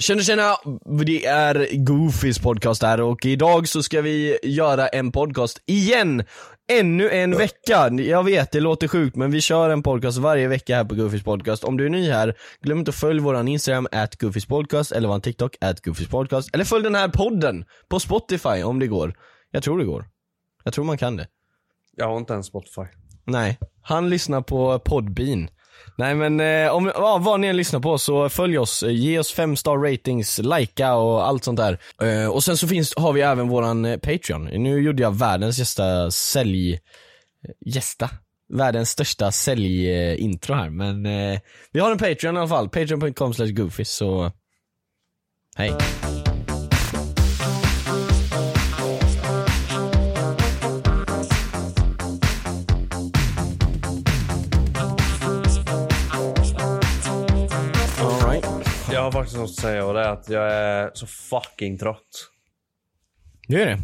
[0.00, 0.56] Tjena tjena!
[1.06, 6.24] Det är Goofys podcast här och idag så ska vi göra en podcast igen!
[6.72, 7.88] Ännu en vecka!
[7.92, 11.22] Jag vet, det låter sjukt men vi kör en podcast varje vecka här på Goofys
[11.22, 11.64] podcast.
[11.64, 15.08] Om du är ny här, glöm inte att följa våran Instagram, at Goofys podcast, eller
[15.08, 16.54] våran TikTok, at Goofys podcast.
[16.54, 19.14] Eller följ den här podden på Spotify om det går.
[19.50, 20.04] Jag tror det går.
[20.64, 21.26] Jag tror man kan det.
[21.96, 22.86] Jag har inte ens Spotify.
[23.24, 25.48] Nej, han lyssnar på Podbean.
[25.96, 29.18] Nej men eh, om, ja, vad ni än lyssnar på så följ oss, eh, ge
[29.18, 31.78] oss fem star ratings, likea och allt sånt där.
[32.02, 34.44] Eh, och sen så finns, har vi även våran eh, Patreon.
[34.44, 36.78] Nu gjorde jag världens gästa sälj, eh,
[37.66, 38.10] gästa?
[38.52, 41.40] Världens största säljintro här men eh,
[41.72, 44.32] vi har en Patreon i alla fall, patreon.com slash goofy så
[45.56, 45.72] hej.
[59.12, 62.30] Har faktiskt något att säga och det är att jag är så fucking trött.
[63.48, 63.78] Det är det.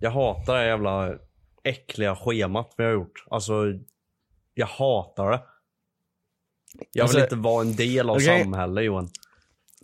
[0.00, 1.14] Jag hatar det jävla
[1.64, 3.24] äckliga schemat vi har gjort.
[3.30, 3.52] Alltså,
[4.54, 5.40] jag hatar det.
[6.78, 8.42] Jag vill Alltså, inte vara en del av okej.
[8.42, 9.10] samhället Johan.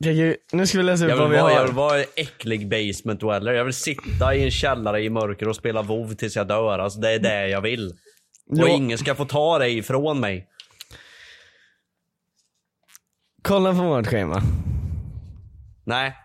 [0.00, 1.66] Okej, nu ska vi läsa upp Jag vad vi vara, jag har.
[1.66, 3.52] vill vara en äcklig basement dweller.
[3.52, 6.78] Jag vill sitta i en källare i mörker och spela WoW tills jag dör.
[6.78, 7.88] Alltså det är det jag vill.
[8.50, 8.68] Och Ja.
[8.68, 10.48] ingen ska få ta det ifrån mig.
[13.46, 14.42] Kolla på vårt schema.
[15.84, 16.14] Nej.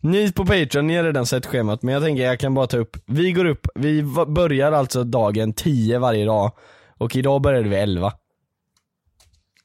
[0.00, 2.76] Ni på Patreon, ni har redan sett schemat men jag tänker jag kan bara ta
[2.76, 6.52] upp, vi går upp, vi börjar alltså dagen 10 varje dag
[6.98, 8.12] och idag började vi 11.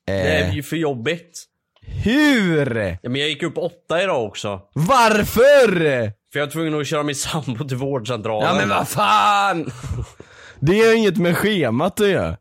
[0.05, 1.43] Det är Eh, ju för jobbigt.
[1.81, 2.97] hur?
[3.01, 4.61] Ja, men jag gick upp åtta idag också.
[4.73, 5.67] Varför?
[6.33, 8.49] För jag var tvungen att köra min sambo till vårdcentralen.
[8.49, 9.71] Ja men vad fan!
[10.59, 12.37] Det är inget med schemat att göra.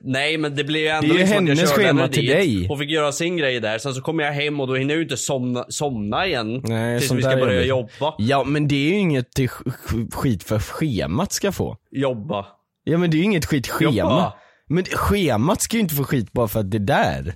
[0.00, 2.26] Nej men det blir ju ändå Det är liksom att jag hennes körde schema till
[2.26, 2.68] dit dig.
[2.70, 3.78] och fick göra sin grej där.
[3.78, 6.60] Sen så kommer jag hem och då hinner jag ju inte somna, somna igen.
[6.64, 7.92] Nej, tills vi ska är börja jobbigt.
[8.00, 8.14] jobba.
[8.18, 9.48] Ja men det är ju inget till
[10.12, 11.76] skit för schemat ska få.
[11.90, 12.46] Jobba.
[12.84, 13.92] Ja men det är ju inget skit schema.
[13.92, 14.32] Jobba.
[14.66, 17.34] Men schemat ska ju inte få skit bara för att det där.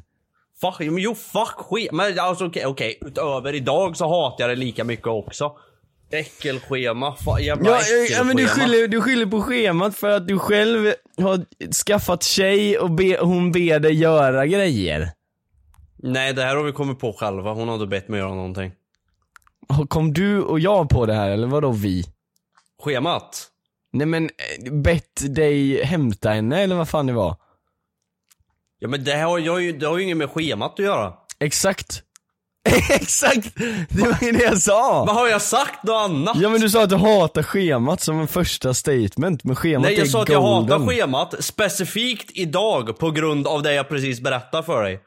[0.60, 1.92] Fuck, jo fuck skit.
[1.92, 2.98] Men alltså okej, okej.
[3.06, 5.52] Utöver idag så hatar jag det lika mycket också.
[6.10, 7.16] Äckelschema.
[7.16, 8.18] Fa, jävla Ja, äckelschema.
[8.18, 11.44] ja men du skyller, du skyller på schemat för att du själv har
[11.86, 15.10] skaffat tjej och be, hon ber dig göra grejer.
[15.96, 17.52] Nej det här har vi kommit på själva.
[17.52, 18.72] Hon har inte bett mig göra någonting.
[19.88, 22.04] Kom du och jag på det här eller vadå vi?
[22.82, 23.48] Schemat?
[23.92, 27.36] Nej men, eh, bett dig hämta henne eller vad fan det var?
[28.78, 31.12] Ja men det har, jag, det har ju inget med schemat att göra.
[31.38, 32.02] Exakt.
[32.90, 33.48] Exakt!
[33.88, 35.04] Det var ju det jag sa!
[35.06, 36.36] Vad har jag sagt något annat?
[36.40, 39.94] Ja men du sa att du hatar schemat som en första statement, men schemat Nej
[39.94, 40.80] jag är sa att jag golden.
[40.80, 45.00] hatar schemat specifikt idag på grund av det jag precis berättade för dig.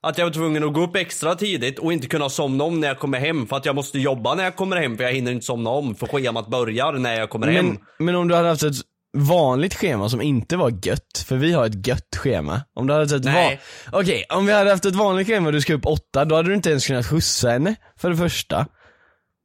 [0.00, 2.88] Att jag var tvungen att gå upp extra tidigt och inte kunna somna om när
[2.88, 5.32] jag kommer hem för att jag måste jobba när jag kommer hem för jag hinner
[5.32, 7.66] inte somna om för schemat börjar när jag kommer hem.
[7.66, 8.74] Men, men om du hade haft ett
[9.16, 12.60] vanligt schema som inte var gött, för vi har ett gött schema.
[12.74, 13.60] Om du hade haft ett Nej.
[13.92, 16.34] va- Okej, om vi hade haft ett vanligt schema och du ska upp åtta, då
[16.36, 18.66] hade du inte ens kunnat skjutsa henne, för det första.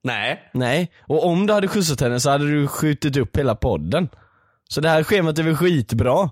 [0.03, 0.39] Nej.
[0.53, 4.09] Nej, och om du hade skjutsat henne så hade du skjutit upp hela podden.
[4.69, 6.29] Så det här schemat är väl skitbra?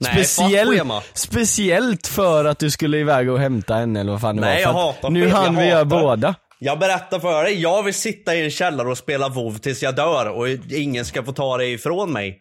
[0.00, 0.80] Nej, Speciell,
[1.14, 4.60] speciellt för att du skulle iväg och hämta henne eller vad fan det Nej, var.
[4.62, 6.34] jag För att hatar Nu hann jag vi göra båda.
[6.58, 9.96] Jag berättar för dig, jag vill sitta i en källare och spela WoW tills jag
[9.96, 12.40] dör och ingen ska få ta det ifrån mig.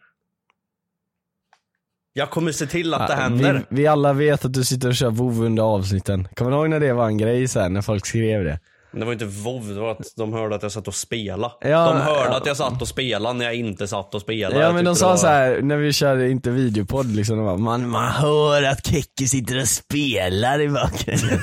[2.18, 3.54] Jag kommer se till att det händer.
[3.70, 6.28] Vi, vi alla vet att du sitter och kör WoW under avsnitten.
[6.36, 8.60] Kommer du ihåg när det var en grej sen när folk skrev det?
[8.92, 11.54] Men det var inte WoW, det var att de hörde att jag satt och spelade.
[11.62, 12.38] Ja, de hörde ja.
[12.38, 14.60] att jag satt och spelade när jag inte satt och spelade.
[14.60, 17.58] Ja men de sa var- så här när vi körde inte videopodd liksom, de bara,
[17.58, 21.40] man, man hör att Kekki sitter och spelar i bakgrunden.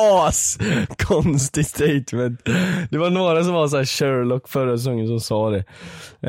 [0.26, 0.58] As
[0.98, 2.40] konstig statement.
[2.90, 5.64] Det var några som var så här Sherlock förra säsongen som sa det.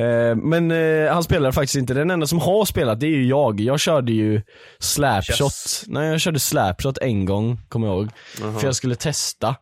[0.01, 3.28] Eh, men eh, han spelar faktiskt inte, den enda som har spelat det är ju
[3.28, 3.59] jag.
[3.59, 4.41] Jag körde ju
[4.79, 5.41] slapshot.
[5.41, 5.84] Yes.
[5.88, 8.09] Nej jag körde slapshot en gång, kommer jag ihåg.
[8.59, 9.55] För jag skulle testa.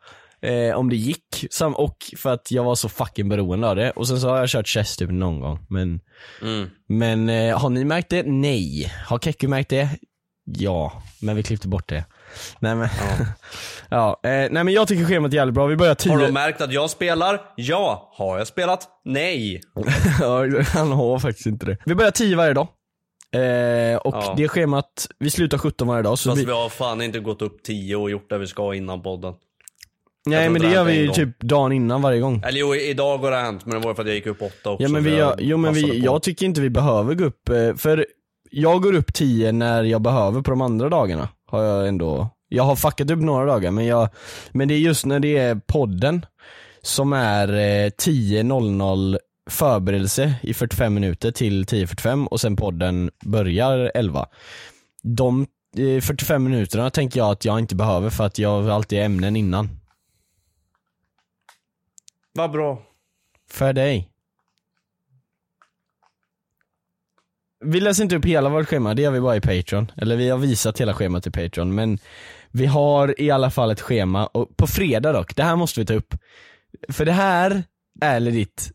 [0.44, 3.92] Eh, om det gick, Sam, och för att jag var så fucking beroende av det.
[3.92, 5.60] Och sen så har jag kört chess typ någon gång.
[5.70, 6.00] Men,
[6.42, 6.70] Mm.
[6.88, 8.24] men eh, har ni märkt det?
[8.24, 8.94] Nej.
[9.08, 9.90] Har Kekki märkt det?
[10.46, 12.06] Ja, men vi klippte bort det.
[12.60, 12.90] Nej men,
[13.90, 14.20] ja.
[14.24, 16.12] eh, nej men jag tycker schemat är jävligt bra, vi börjar tio.
[16.14, 17.42] Har de märkt att jag spelar?
[17.56, 18.12] Ja.
[18.18, 18.88] Har jag spelat?
[19.06, 19.62] Nej.
[20.20, 21.78] ja, han har faktiskt inte det.
[21.86, 22.68] Vi börjar 10 varje dag.
[23.34, 24.34] Eh, och Ja.
[24.38, 26.20] det schemat, vi slutar 17 varje dag.
[26.20, 28.74] Så Fast vi, vi har fan inte gått upp 10 och gjort det vi ska
[28.76, 29.34] innan podden.
[30.26, 32.44] Nej men det gör vi ju typ dagen innan varje gång.
[32.46, 34.70] Eller jo, idag har det hänt men det var för att jag gick upp 8
[34.70, 34.84] också.
[34.84, 37.76] Ja men vi jag jo men vi, jag tycker inte vi behöver gå upp, eh,
[37.76, 38.06] för
[38.52, 41.30] jag går upp 10 när jag behöver på de andra dagarna.
[41.48, 44.10] Har jag ändå Jag har fuckat upp några dagar men jag,
[44.52, 46.26] men det är just när det är podden
[46.82, 49.18] som är eh, 10.00
[49.50, 54.26] förberedelse i 45 minuter till 10.45 och sen podden börjar 11.
[55.04, 55.48] De
[55.78, 59.36] eh, 45 minuterna tänker jag att jag inte behöver för att jag har alltid ämnen
[59.36, 59.70] innan.
[62.34, 62.82] Vad bra.
[63.50, 64.12] För dig.
[67.66, 69.92] Vi läser inte upp hela vårt schema, det gör vi bara i Patreon.
[69.98, 72.00] Eller vi har visat hela schemat i Patreon, men
[72.52, 75.86] vi har i alla fall ett schema, och på fredag dock, det här måste vi
[75.86, 76.16] ta upp.
[76.90, 77.64] För det här
[78.02, 78.72] är legit,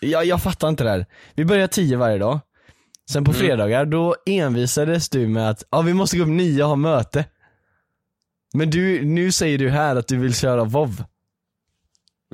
[0.00, 1.06] jag, jag fattar inte det här.
[1.34, 2.40] Vi börjar 10 varje dag,
[3.10, 6.68] sen på fredagar då envisades du med att, ja vi måste gå upp 9 och
[6.68, 7.24] ha möte.
[8.54, 11.04] Men du, nu säger du här att du vill köra WoW.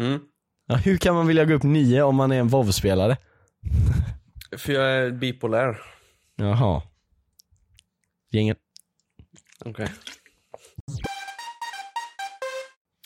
[0.00, 0.20] Mm.
[0.66, 3.16] Ja, hur kan man vilja gå upp 9 om man är en WoW-spelare?
[4.56, 5.76] För jag är bipolär.
[6.36, 6.82] Jaha.
[8.30, 8.58] Gänget.
[9.64, 9.88] Okej.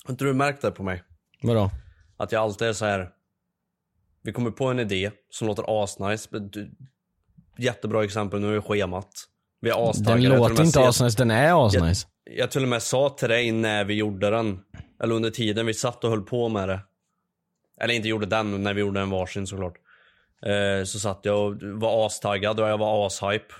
[0.04, 1.02] Har inte du märkt det på mig?
[1.42, 1.70] Vadå?
[2.16, 3.10] Att jag alltid är så här.
[4.22, 6.28] Vi kommer på en idé som låter asnice.
[7.58, 9.10] Jättebra exempel, nu är schemat.
[9.60, 10.22] Vi är Den astaggade.
[10.22, 12.06] Jag och låter inte ser- asnice, den är asnice.
[12.30, 14.60] Jag till och med sa till dig när vi gjorde den.
[15.02, 16.80] Eller under tiden vi satt och höll på med det.
[17.81, 19.75] Eller inte gjorde den, när vi gjorde en varsin såklart.
[20.43, 23.55] Eh, så satt jag och var astaggad och jag var ashype.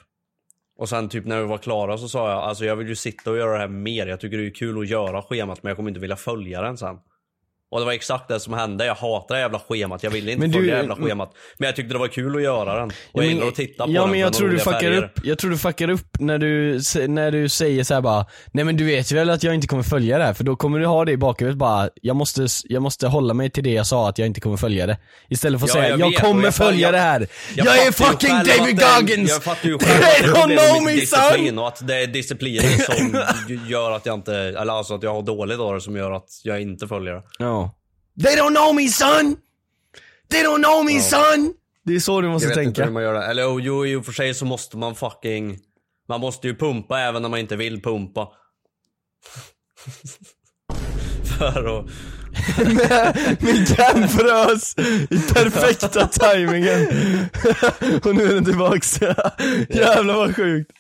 [0.79, 3.31] Och sen typ när vi var klara så sa jag, alltså jag vill ju sitta
[3.31, 4.07] och göra det här mer.
[4.07, 6.79] Jag tycker det är kul att göra schemat men jag kommer inte vilja följa den
[6.79, 6.99] sen.
[7.71, 8.87] Och det var exakt det som hände.
[8.87, 10.03] Jag hatar det jävla schemat.
[10.03, 11.33] Jag ville inte Men du- följa det jävla schemat.
[11.59, 12.89] Men jag tyckte det var kul att göra den.
[13.13, 15.03] Och jag gillar att titta på ja, den men jag tror du fuckar färger.
[15.05, 18.65] upp, jag tror du fuckar upp när du, när du säger så här bara Nej
[18.65, 20.87] men du vet väl att jag inte kommer följa det här för då kommer du
[20.87, 24.09] ha det i bakhuvudet bara Jag måste, jag måste hålla mig till det jag sa
[24.09, 24.99] att jag inte kommer följa det
[25.29, 27.27] Istället för att Ja, säga jag jag, kommer jag- följa jag- det här
[27.57, 29.31] Jag, är fucking David Goggins!
[29.31, 29.95] Jag fattar ju själv
[30.35, 33.23] att det är problem med disciplin och att det är disciplinen som
[33.69, 36.29] gör att jag inte, eller alltså att jag har dåligt av det som gör att
[36.43, 37.23] jag inte följer det.
[37.39, 37.56] Ja
[38.23, 39.37] They don't know me son!
[40.31, 41.55] They don't know me son!
[41.85, 43.27] Det är så du måste Jag vet inte tänka hur man gör det.
[43.27, 45.59] Eller jo, jo, i och för sig så måste man fucking,
[46.09, 48.29] man måste ju pumpa även när man inte vill pumpa.
[51.39, 51.87] För att,
[53.41, 54.75] Min cam frös
[55.11, 56.87] i perfekta timingen
[58.05, 59.01] Och nu är den tillbaks.
[59.69, 60.71] Jävlar vad sjukt.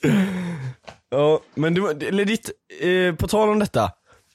[1.11, 2.51] Ja, men du, legit,
[2.81, 3.91] eh, på tal om detta.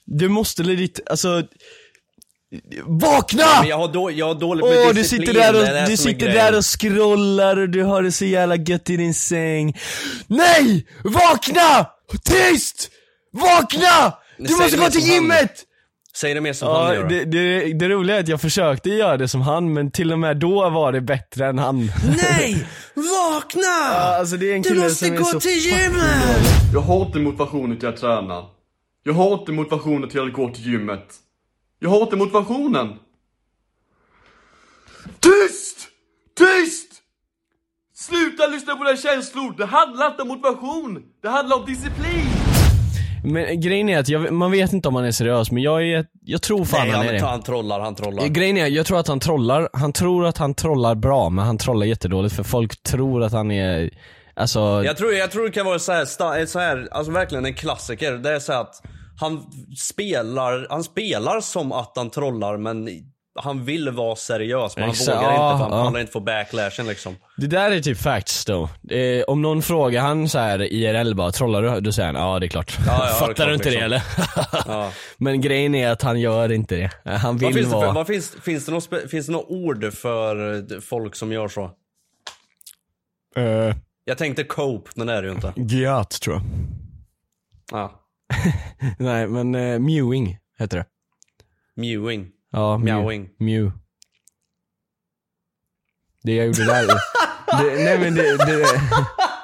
[0.05, 1.43] Du måste legit, alltså
[2.85, 3.45] Vakna!
[3.59, 5.27] men jag har, då, jag har dåligt med Åh du disciplin.
[5.27, 8.89] sitter där och, du sitter där och scrollar och du har det så jävla gött
[8.89, 9.77] i din säng
[10.27, 10.87] Nej!
[11.03, 11.85] Vakna!
[12.23, 12.89] Tyst!
[13.33, 14.13] Vakna!
[14.37, 15.15] Du Säg måste gå till som han.
[15.21, 15.51] gymmet!
[16.15, 17.09] Säg det mer som han Ja, gör.
[17.09, 20.19] det, det, det roliga är att jag försökte göra det som han, men till och
[20.19, 21.91] med då var det bättre än han.
[22.17, 22.65] Nej!
[22.93, 23.61] Vakna!
[23.93, 26.73] Ja, alltså det är en kille som är så gymmet!
[26.73, 28.43] Jag har inte motivationen till att träna.
[29.03, 31.05] Jag har inte motivationen till att gå till gymmet.
[31.83, 32.87] Jag har inte motivationen.
[35.19, 35.87] Tyst!
[36.37, 36.91] Tyst!
[37.95, 39.57] Sluta lyssna på dina känslor.
[39.57, 41.03] Det handlar inte om motivation.
[41.21, 42.25] Det handlar om disciplin.
[43.23, 46.05] Men grejen är att jag, man vet inte om han är seriös, men jag, är,
[46.21, 47.25] jag tror fan Nej, han är det.
[47.25, 48.27] han trollar, han trollar.
[48.27, 51.57] Grejen är, jag tror att han trollar, han tror att han trollar bra, men han
[51.57, 53.89] trollar jättedåligt för folk tror att han är,
[54.35, 57.53] alltså Jag tror, jag tror det kan vara så här, så här, alltså verkligen en
[57.53, 58.11] klassiker.
[58.11, 58.81] Det är så här att
[59.21, 59.45] han
[59.77, 62.89] spelar, han spelar som att han trollar men
[63.39, 65.85] han vill vara seriös men han Exa- vågar ja, inte för han ja.
[65.85, 67.15] pallar inte få backlashen liksom.
[67.37, 68.69] Det där är typ facts då.
[68.89, 71.79] Eh, om någon frågar han så här IRL bara, trollar du?
[71.81, 72.77] Då säger han ja det är klart.
[72.87, 74.13] ja, det är Fattar klart, du inte det liksom.
[74.55, 74.63] eller?
[74.67, 74.91] Ja.
[75.17, 77.11] Men grejen är att han gör inte det.
[77.17, 77.87] Han vill Vad finns, det vara...
[77.87, 81.47] för, vad finns, finns, det något, finns det något ord för eh, folk som gör
[81.47, 81.71] så?
[83.37, 85.53] Uh, Jag tänkte cope, men det är det ju inte.
[85.55, 86.43] Giat tror jag.
[87.71, 87.97] Ja.
[88.99, 90.85] Nej men uh, mewing heter det.
[91.75, 92.27] Mewing.
[92.51, 93.01] Ja, mew.
[93.03, 93.29] Mewing.
[93.39, 93.71] Mew.
[96.23, 96.87] Det jag gjorde där.
[97.63, 98.65] det, nej men det, det,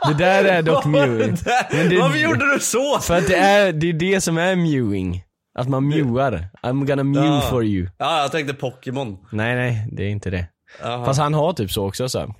[0.07, 1.37] det där är dock mewing.
[1.71, 2.99] Men det- Varför gjorde du så?
[2.99, 5.23] För att det är det, är det som är mewing.
[5.53, 6.49] Att man mewar.
[6.63, 7.41] I'm gonna mew Ja.
[7.49, 7.89] for you.
[7.97, 9.17] Ja, jag tänkte Pokémon.
[9.31, 10.47] Nej nej, det är inte det.
[10.81, 11.05] Jaha.
[11.05, 12.33] Fast han har typ så också så här.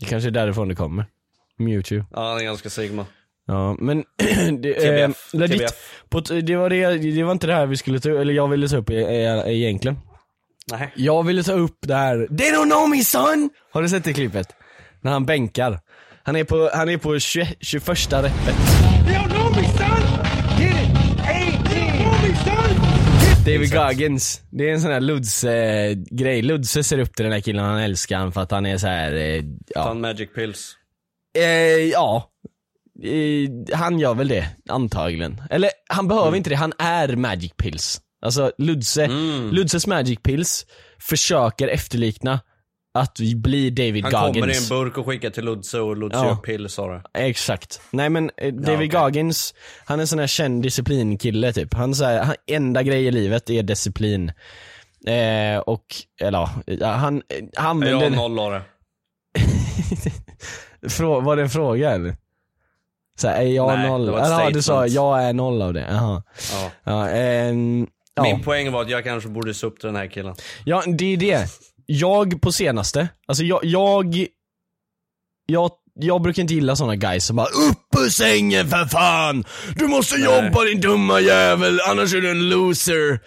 [0.00, 1.06] Det kanske är därifrån det kommer.
[1.58, 2.04] Mewtwo.
[2.12, 3.06] Ja, han är ganska sigma.
[3.50, 4.04] Ja men
[4.62, 5.34] det, eh, TBF.
[5.34, 6.02] legit, TBF.
[6.08, 8.68] på, det, var det, det var inte det här vi skulle ta eller jag ville
[8.68, 9.98] ta upp e- e- egentligen.
[10.72, 10.92] Nej.
[10.96, 13.50] Jag ville ta upp det här, they don't know me son!
[13.72, 14.48] Har du sett det klippet?
[15.00, 15.80] När han bänkar.
[16.22, 18.32] Han är på, han är på 20, 21 repet.
[19.06, 20.02] They don't know me, son.
[20.60, 21.20] Get it?
[21.20, 23.44] A They don't know me, son.
[23.46, 24.40] David Goggins.
[24.50, 26.42] Det är en sån här Luds eh, grej.
[26.42, 28.86] Ludse ser upp till den här killen, han älskar han för att han är så
[28.86, 29.12] här.
[29.14, 29.82] Eh, ja.
[29.84, 30.76] Fan magic pills.
[31.38, 31.44] Eh,
[31.92, 32.30] ja.
[33.04, 35.42] Eh, han gör väl det, antagligen.
[35.50, 36.36] Eller han behöver Mm.
[36.38, 38.00] inte det, han är Magic Pills.
[38.22, 39.08] Alltså Ludse,
[39.52, 40.66] Ludzes Magic Pills
[41.00, 42.40] försöker efterlikna
[42.94, 44.34] att bli David Han Goggins.
[44.36, 46.26] kommer i en burk och skickar till Ludse och Ludse Ja.
[46.26, 47.02] gör pill sa du.
[47.20, 47.80] Exakt.
[47.90, 49.00] Nej men eh, David okej.
[49.00, 49.54] Goggins,
[49.84, 51.74] han är en sån här känd disciplinkille typ.
[51.74, 54.32] Han säger, han, enda grej i livet är disciplin.
[55.06, 55.84] Eh, och,
[56.20, 58.10] eller ja, han, eh, han Jag har använder...
[58.10, 58.62] noll av det.
[60.90, 62.16] Frå, var det en fråga eller?
[63.20, 64.06] Så här, är jag Nej, noll?
[64.06, 65.86] Jaha, du sa jag är noll av det.
[65.90, 66.22] Jaha.
[66.52, 66.70] Ja.
[66.84, 67.10] Ja,
[68.14, 68.22] ja.
[68.22, 70.34] Min poäng var att jag kanske borde se upp till den här killen.
[70.64, 71.46] ja, det är det.
[71.86, 74.26] Jag på senaste, alltså jag, jag,
[75.46, 79.44] jag, jag brukar inte gilla såna guys som bara upp ur sängen för fan!
[79.76, 83.20] Du måste jobba din dumma jävel, annars är du en loser.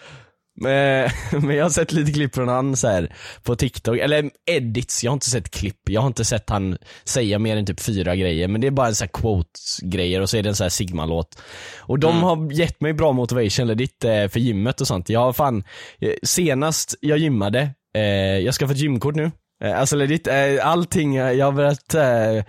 [0.55, 1.09] Men,
[1.41, 5.11] men jag har sett lite klipp från han så här på TikTok, eller edits, jag
[5.11, 8.47] har inte sett klipp, jag har inte sett han säga mer än typ fyra grejer,
[8.47, 10.69] men det är bara en så här quotes-grejer och så är det en så här
[10.69, 11.41] Sigma-låt.
[11.79, 15.09] Och de har gett mig bra motivation legit eh, för gymmet och sånt.
[15.09, 15.63] Jag har fan,
[15.99, 18.03] eh, senast jag gymmade, eh,
[18.39, 19.31] jag ska få ett gymkort nu.
[19.63, 22.43] Eh, alltså legit, eh, allting, eh, jag har börjat eh,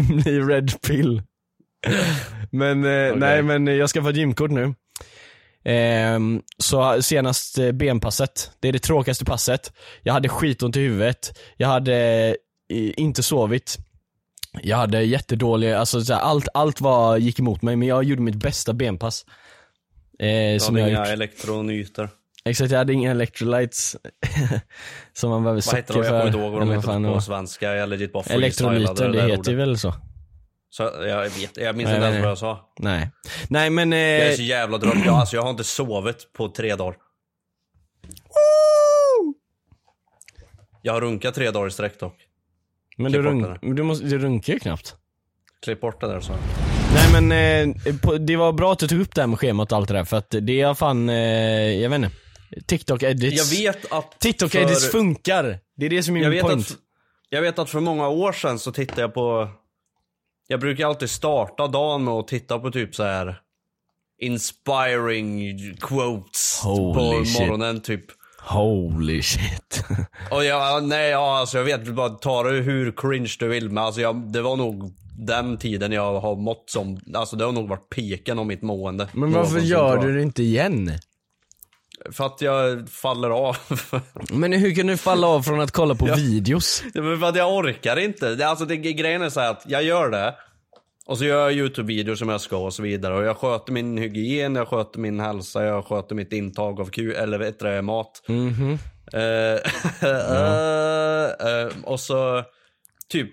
[0.22, 1.22] bli red pill.
[2.50, 4.74] men eh, nej men jag ska få ett gymkort nu.
[5.64, 9.72] Ehm, så senast eh, benpasset, det är det tråkigaste passet.
[10.02, 11.96] Jag hade skitont i huvudet, jag hade
[12.72, 13.78] eh, inte sovit.
[14.62, 18.72] Jag hade jättedålig, alltså allt, allt var, gick emot mig men jag gjorde mitt bästa
[18.72, 19.24] benpass.
[20.18, 21.08] Eh, som jag inga gjort.
[21.08, 22.08] elektronyter.
[22.44, 23.96] Exakt, jag hade inga electrolytes
[25.12, 25.98] som man behöver Vad heter de?
[25.98, 26.10] socker Jag för.
[26.10, 27.74] kommer inte ihåg vad de heter på svenska.
[27.74, 29.94] Jag legit bara freestylade det där heter ju väl så?
[30.70, 32.72] Så jag vet, jag minns inte ens vad jag sa.
[32.78, 33.10] Nej.
[33.48, 34.94] Nej men, eh, Jag är så jävla trött.
[35.04, 36.96] Jag, alltså, jag har inte sovit på tre dagar.
[40.82, 42.16] Jag har runkat tre dagar i sträck dock.
[42.96, 44.96] men du, klipp runk, du, måste, du runkar ju knappt.
[45.62, 46.32] Klipp bort det där så.
[46.94, 47.32] Nej men
[47.86, 49.88] eh, på, det var bra att du tog upp det här med schemat och allt
[49.88, 51.16] det där för att det är fan, eh,
[51.82, 52.10] jag vet inte.
[52.66, 53.52] TikTok edits.
[53.52, 54.20] Jag vet att...
[54.20, 55.58] TikTok för- edits funkar.
[55.76, 56.70] Det är det som är jag min vet, point.
[56.70, 56.76] att,
[57.28, 59.48] jag vet att för många år sedan så tittade jag på...
[60.50, 63.40] Jag brukar alltid starta dagen med att titta på typ så här
[64.18, 67.40] inspiring quotes Holy på shit.
[67.40, 68.04] morgonen typ.
[68.40, 69.84] Holy shit.
[70.30, 73.84] Och jag, nej, ja, alltså jag vet bara ta det hur cringe du vill men
[73.84, 77.68] alltså jag, det var nog den tiden jag har mått som, alltså det har nog
[77.68, 79.08] varit piken av mitt mående.
[79.12, 80.90] Men varför gör du det inte igen?
[82.12, 83.56] För att jag faller av.
[84.30, 86.82] Men hur kan du falla av från att kolla på videos?
[86.92, 88.34] Det är för att jag orkar inte.
[88.34, 90.34] Det, alltså det, grejen är så att jag gör det.
[91.06, 93.14] Och så gör jag YouTube-videor som jag ska och så vidare.
[93.14, 97.14] Och jag sköter min hygien, jag sköter min hälsa, jag sköter mitt intag av Q,
[97.14, 98.22] eller vet du, mat.
[99.12, 99.20] Eh,
[100.08, 102.44] eh, eh, och så
[103.08, 103.30] typ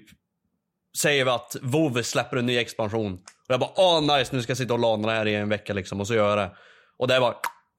[0.97, 3.13] säger vi att WoW släpper en ny expansion.
[3.13, 5.49] Och jag bara ah nice nu ska jag sitta och lana det här i en
[5.49, 6.01] vecka liksom.
[6.01, 6.51] Och så gör jag det.
[6.97, 7.35] Och det är bara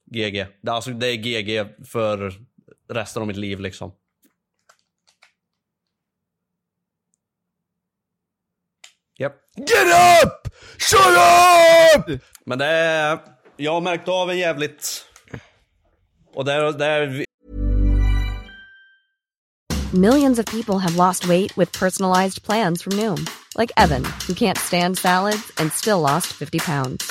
[0.06, 0.46] GG.
[0.62, 2.32] Det är, alltså, det är GG för
[2.88, 3.92] resten av mitt liv liksom.
[9.18, 9.36] Japp.
[9.56, 9.86] Get
[10.24, 10.54] up!
[10.78, 12.20] Shut up!
[12.44, 13.18] Men det är,
[13.56, 15.06] jag har märkt av en jävligt...
[16.34, 17.26] Och det är, det är
[19.94, 24.58] Millions of people have lost weight with personalized plans from Noom, like Evan, who can't
[24.58, 27.10] stand salads and still lost 50 pounds.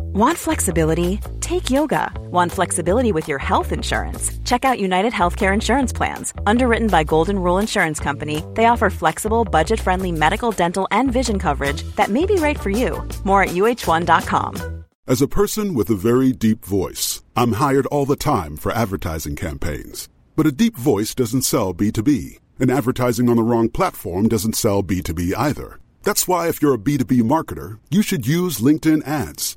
[0.00, 1.20] Want flexibility?
[1.40, 2.12] Take yoga.
[2.30, 4.36] Want flexibility with your health insurance?
[4.44, 6.32] Check out United Healthcare Insurance Plans.
[6.46, 11.38] Underwritten by Golden Rule Insurance Company, they offer flexible, budget friendly medical, dental, and vision
[11.38, 13.06] coverage that may be right for you.
[13.24, 14.84] More at uh1.com.
[15.06, 19.36] As a person with a very deep voice, I'm hired all the time for advertising
[19.36, 20.08] campaigns.
[20.34, 24.82] But a deep voice doesn't sell B2B, and advertising on the wrong platform doesn't sell
[24.82, 25.78] B2B either.
[26.02, 29.56] That's why, if you're a B2B marketer, you should use LinkedIn ads.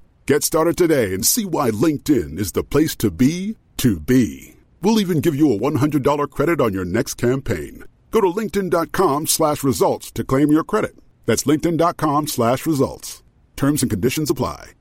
[0.27, 4.55] Get started today and see why LinkedIn is the place to be to be.
[4.81, 7.85] We'll even give you a $100 credit on your next campaign.
[8.11, 10.91] Go to linkedin.com slash results to claim your credit.
[11.25, 13.23] That's linkedin.com slash results.
[13.55, 14.73] Terms and conditions apply.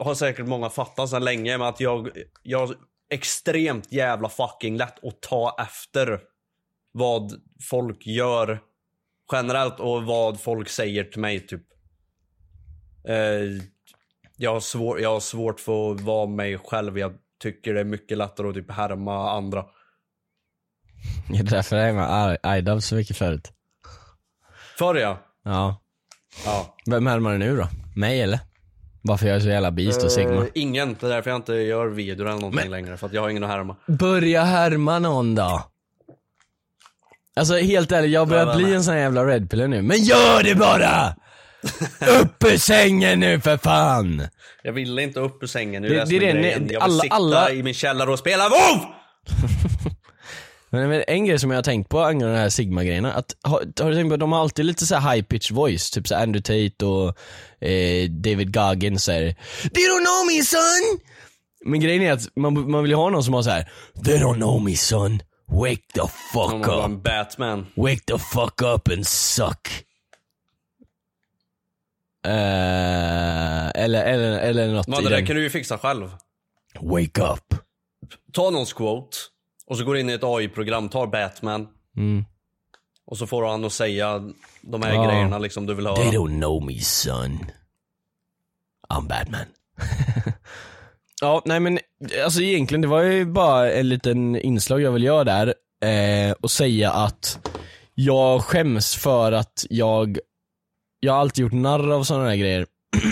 [0.00, 2.10] har säkert många fattat sedan länge, men att jag,
[2.42, 2.74] jag
[3.10, 6.20] extremt jävla fucking lätt att ta efter
[6.92, 7.32] vad
[7.70, 8.60] folk gör
[9.32, 11.62] generellt och vad folk säger till mig typ.
[13.08, 13.62] Eh,
[14.36, 16.98] jag, har svår, jag har svårt för att vara mig själv.
[16.98, 17.12] Jag
[17.42, 19.64] tycker det är mycket lättare att typ härma andra.
[21.28, 21.92] Det är därför jag är
[22.44, 23.52] med Idov så mycket förut.
[24.78, 25.18] Förr ja.
[25.42, 25.80] Ja.
[26.44, 26.76] ja.
[26.86, 27.68] Vem härmar du nu då?
[27.96, 28.40] Mig eller?
[29.02, 30.34] Varför jag är så jävla beast och sigma?
[30.34, 32.96] Eh, ingen, det är därför jag inte gör videor eller någonting längre.
[32.96, 33.76] För att jag har ingen att härma.
[33.86, 35.62] Börja härma någon då.
[37.36, 39.82] Alltså helt ärligt, jag börjar Ja, bli men- en sån här jävla redpiller nu.
[39.82, 41.14] Men gör det bara!
[42.22, 44.26] Upp ur sängen nu för fan!
[44.62, 46.76] Jag ville inte upp ur sängen, nu Det- är det, det det, det, Jag vill
[46.80, 48.80] alla- sitta alla- i min källare och spela WoW!
[50.70, 53.90] Men en grej som jag har tänkt på angående de här sigma-grejerna, att har, har
[53.90, 56.14] du tänkt på att de har alltid lite så här high pitch voice, typ så
[56.14, 57.08] Andrew Tate och
[57.68, 59.32] eh, David Goggins säger
[59.74, 60.98] They don't know me son!
[61.64, 63.70] Men grejen är att man, man vill ju ha någon som har så här
[64.04, 65.20] They don't know me son,
[65.52, 66.00] wake the
[66.32, 67.66] fuck up, Batman.
[67.76, 69.68] wake the fuck up and suck.
[72.28, 75.26] Eh, eller, eller, eller något Men det där den.
[75.26, 76.10] kan du ju fixa själv.
[76.80, 77.54] Wake up.
[78.32, 79.16] Ta någons quote,
[79.66, 81.68] och så går du in i ett AI-program, tar Batman.
[81.96, 82.24] Mm.
[83.06, 84.22] Och så får han att säga
[84.60, 85.06] de här Ja.
[85.06, 85.96] grejerna liksom du vill höra.
[85.96, 87.38] They don't know me son.
[88.94, 89.46] I'm Batman.
[91.20, 91.78] ja, nej men
[92.24, 95.54] alltså egentligen det var ju bara en liten inslag jag vill göra där.
[95.84, 97.38] Eh, och säga att
[97.94, 100.18] jag skäms för att jag,
[101.00, 102.66] jag har alltid gjort narr av sådana här grejer.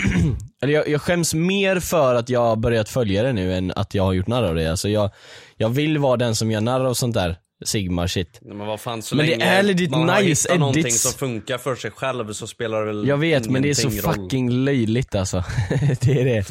[0.61, 3.93] Eller jag, jag skäms mer för att jag har börjat följa det nu än att
[3.93, 4.67] jag har gjort narr av det.
[4.71, 5.09] Alltså jag,
[5.57, 8.39] jag vill vara den som gör narr av sånt där sigma shit.
[8.41, 11.01] Nej, Men vad fan, så Men det länge är legit man nice hittat någonting edits.
[11.01, 13.89] som funkar för sig själv så spelar det väl Jag vet men det är så
[13.89, 14.15] roll.
[14.15, 15.43] fucking löjligt alltså.
[16.01, 16.45] det är det.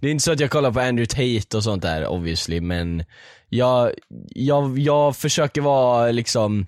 [0.00, 3.04] Det är inte så att jag kollar på Andrew Tate och sånt där obviously men
[3.48, 3.90] jag,
[4.28, 6.66] jag, jag försöker vara liksom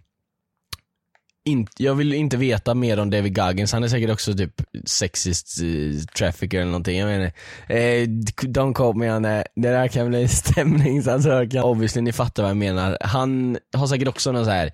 [1.45, 5.63] in, jag vill inte veta mer om David Goggins, han är säkert också typ sexist
[5.63, 6.99] uh, trafficker eller någonting.
[6.99, 7.33] Jag menar,
[7.69, 8.07] eh,
[8.43, 9.47] don't quote me on that.
[9.57, 11.65] Det där kan bli stämningsansökan.
[11.65, 12.99] Obviously, ni fattar vad jag menar.
[13.01, 14.73] Han har säkert också någon så här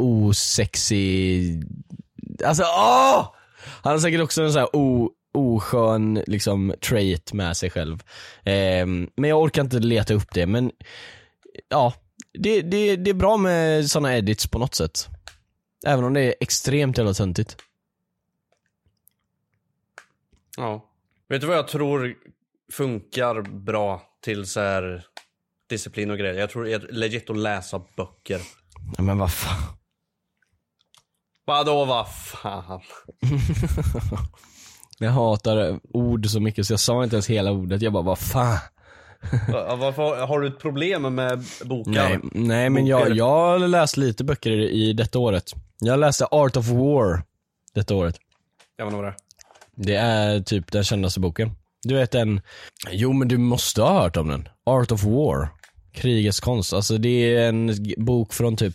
[0.00, 0.72] o-osexig
[2.44, 3.34] alltså åh!
[3.82, 8.02] Han har säkert också någon så här o, oskön liksom trait med sig själv.
[8.44, 10.70] Eh, men jag orkar inte leta upp det men
[11.68, 11.94] ja,
[12.32, 15.08] det, det, det är bra med såna edits på något sätt.
[15.86, 17.56] Även om det är extremt jävla töntigt.
[20.56, 20.88] Ja.
[21.28, 22.14] Vet du vad jag tror
[22.72, 25.06] funkar bra till så här
[25.68, 26.40] disciplin och grejer?
[26.40, 28.40] Jag tror det är legit att läsa böcker.
[28.96, 29.76] Ja, men vad fan.
[31.44, 32.80] Vadå vad fan?
[34.98, 38.18] Jag hatar ord så mycket så jag sa inte ens hela ordet, jag bara vad
[38.18, 38.58] fan.
[39.52, 41.90] Va- Varför, har du ett problem med bokar?
[41.92, 45.52] Nej, nej men jag, jag har läst lite böcker i, i detta året.
[45.80, 47.22] Jag läste Art of War
[47.74, 48.16] detta året.
[48.76, 49.16] Jag vet inte vad det är.
[49.74, 51.50] Det är typ den kändaste boken.
[51.82, 52.40] Du vet den,
[52.90, 54.48] jo men du måste ha hört om den.
[54.66, 55.48] Art of War.
[55.92, 56.72] Krigets konst.
[56.72, 58.74] Alltså det är en bok från typ,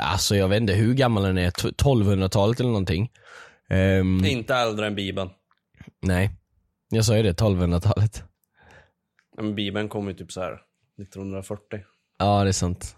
[0.00, 3.10] alltså jag vet inte hur gammal den är, t- 1200-talet eller någonting.
[3.70, 5.30] Ehm, Inte äldre än bibeln.
[6.02, 6.30] nej,
[6.90, 8.22] jag sa ju det, 1200-talet.
[9.42, 10.52] Men bibeln kom ju typ så här
[11.02, 11.80] 1940.
[12.18, 12.96] Ja det är sant.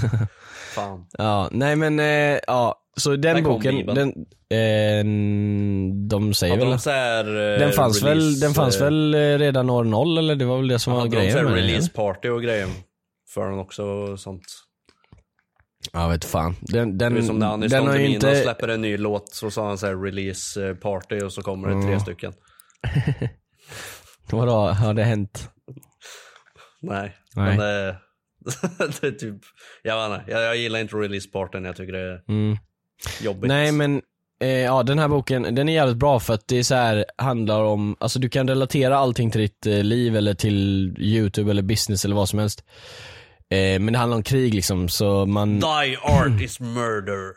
[0.74, 1.06] Fan.
[1.18, 3.96] Ja, nej men eh, ja, så den När kom boken, Bibeln?
[3.96, 4.08] den,
[4.58, 5.04] eh,
[6.08, 8.84] de säger Hade väl de så här, eh, den fanns, väl, release, den fanns eh,
[8.84, 11.20] väl eh, redan år noll eller det var väl det som var Hade de så
[11.20, 12.68] här grejen med den, release party och grejer
[13.28, 14.42] för den också och sånt.
[15.92, 16.56] Ja vet fan.
[16.60, 18.80] Den, Det den, är som när Anis den Don har ju Demina inte, släpper en
[18.82, 22.00] ny låt så sa han så här release eh, party och så kommer det tre
[22.00, 22.32] stycken.
[24.30, 25.50] vadå, har det hänt?
[26.82, 27.46] Nej, Nej.
[27.46, 27.96] men det,
[29.00, 29.36] det är typ,
[29.82, 32.56] jag vet inte, jag, jag gillar inte release partyn, jag tycker det är Mm.
[33.22, 33.48] jobbigt.
[33.48, 34.02] Nej men,
[34.42, 37.04] eh, ja den här boken, den är jävligt bra för att det är så här,
[37.18, 41.62] handlar om, alltså du kan relatera allting till ditt eh, liv eller till youtube eller
[41.62, 42.64] business eller vad som helst.
[43.50, 47.32] Eh, men det handlar om krig liksom så man, Die art is murder.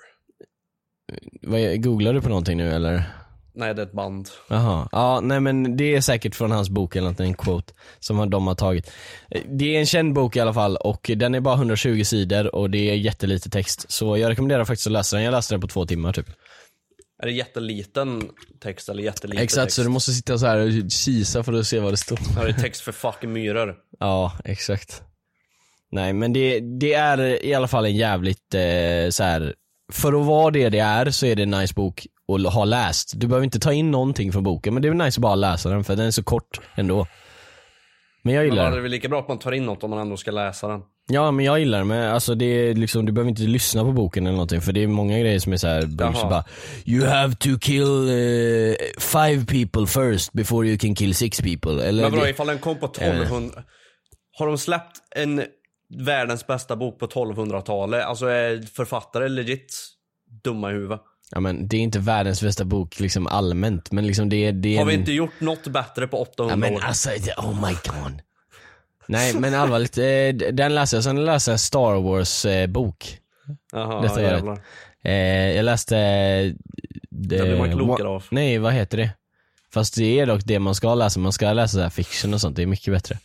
[1.41, 3.03] vad, googlar du på någonting nu eller?
[3.55, 4.29] Nej det är ett band.
[4.47, 8.29] Jaha, ja nej men det är säkert från hans bok eller något, en quote som
[8.29, 8.91] de har tagit.
[9.45, 12.69] Det är en känd bok i alla fall och den är bara 120 sidor och
[12.69, 13.91] det är jättelite text.
[13.91, 16.27] Så jag rekommenderar faktiskt att läsa den, jag läste den på två timmar typ.
[17.23, 18.29] Är det jätteliten
[18.61, 19.75] text eller jätteliten Exakt, text?
[19.75, 22.19] så du måste sitta så här och kisa för att se vad det står.
[22.35, 23.75] Ja, det är text för fucking myror.
[23.99, 25.01] Ja, exakt.
[25.91, 29.53] Nej men det, det är i alla fall en jävligt eh, så här.
[29.91, 33.13] för att vara det det är så är det en nice bok att ha läst.
[33.19, 35.69] Du behöver inte ta in någonting från boken men det är nice att bara läsa
[35.69, 37.07] den för den är så kort ändå.
[38.23, 38.81] Men jag Men gillar det är den.
[38.83, 40.81] väl lika bra att man tar in något om man ändå ska läsa den.
[41.07, 43.91] Ja men jag gillar den men alltså det är liksom, du behöver inte lyssna på
[43.91, 46.43] boken eller någonting för det är många grejer som är såhär bara
[46.85, 51.83] You have to kill eh, five people first before you can kill six people.
[51.87, 53.63] Eller Men vadå det- ifall den kom på 1200...
[54.39, 55.43] Har de släppt en
[56.05, 58.03] världens bästa bok på 1200-talet?
[58.05, 59.75] Alltså är författare legit
[60.43, 61.01] dumma i huvudet?
[61.35, 64.79] Ja men det är inte världens bästa bok liksom allmänt men liksom det, det är
[64.79, 64.99] Har vi en...
[64.99, 66.83] inte gjort något bättre på 800 Ja men år?
[66.83, 68.21] alltså, oh my god.
[69.07, 73.19] Nej men allvarligt, eh, den läste jag, sen läste jag Star Wars eh, bok.
[73.71, 74.59] Jaha, detta jävlar.
[75.03, 75.11] Eh,
[75.55, 75.97] jag läste...
[75.97, 76.53] Eh,
[77.09, 78.23] Det blir man klokare av.
[78.31, 79.09] Nej vad heter det?
[79.73, 82.41] Fast det är dock det man ska läsa, man ska läsa så här fiction och
[82.41, 83.17] sånt, det är mycket bättre.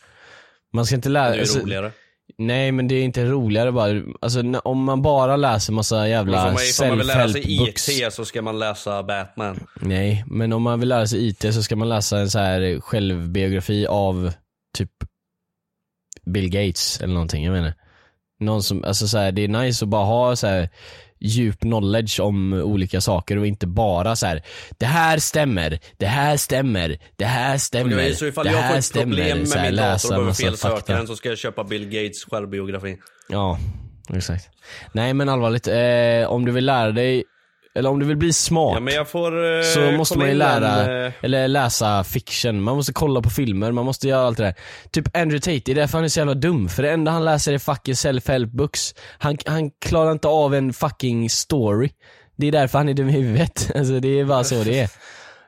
[0.73, 1.55] Man ska inte läsa...
[1.55, 1.93] Det är roligare.
[2.39, 6.53] Nej men det är inte roligare bara, alltså om man bara läser massa jävla Ifall
[6.53, 7.89] man, ifall man vill lära sig self-help books.
[7.89, 9.67] IT så ska man läsa Batman.
[9.81, 12.81] Nej, men om man vill lära sig IT så ska man läsa en så här
[12.81, 14.33] självbiografi av
[14.79, 14.91] typ
[16.27, 17.75] Bill Gates eller någonting, jag menar.
[18.41, 20.69] Någon som, alltså så här, det är nice att bara ha så här
[21.21, 24.43] djup knowledge om olika saker och inte bara så här.
[24.79, 28.79] det här stämmer, det här stämmer, det här stämmer, Okej, så ifall det jag får
[28.79, 31.85] ett problem med här, min dator och behöver felsöka den så ska jag köpa Bill
[31.85, 32.99] Gates självbiografi.
[33.29, 33.59] Ja,
[34.15, 34.49] exakt.
[34.93, 37.25] Nej men allvarligt, eh, om du vill lära dig,
[37.79, 40.35] eller om du vill bli smart Ja men jag får eh, så måste man ju
[40.35, 44.37] lära, den, eh, eller läsa fiction, man måste kolla på filmer, man måste göra allt
[44.37, 44.55] det där.
[44.91, 47.25] Typ Andrew Tate, det är därför han är så jävla dum, för det enda han
[47.25, 48.95] läser är fucking self-help books.
[49.19, 51.91] Han, han klarar inte av en fucking story.
[52.37, 53.71] Det är därför han är dum i huvudet.
[53.75, 54.89] Alltså det är bara så det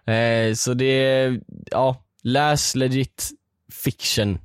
[0.06, 0.48] är.
[0.48, 1.40] Eh, så det är,
[1.70, 3.30] ja, läs legit
[3.84, 4.38] fiction.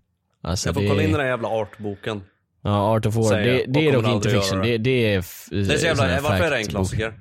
[0.43, 2.23] Alltså, jag får det, kolla in den där jävla artboken.
[2.63, 5.73] Ja, Art of War, säger det, det är dock inte fiction, det, det är Det
[5.73, 7.13] är så jävla, varför är det en klassiker?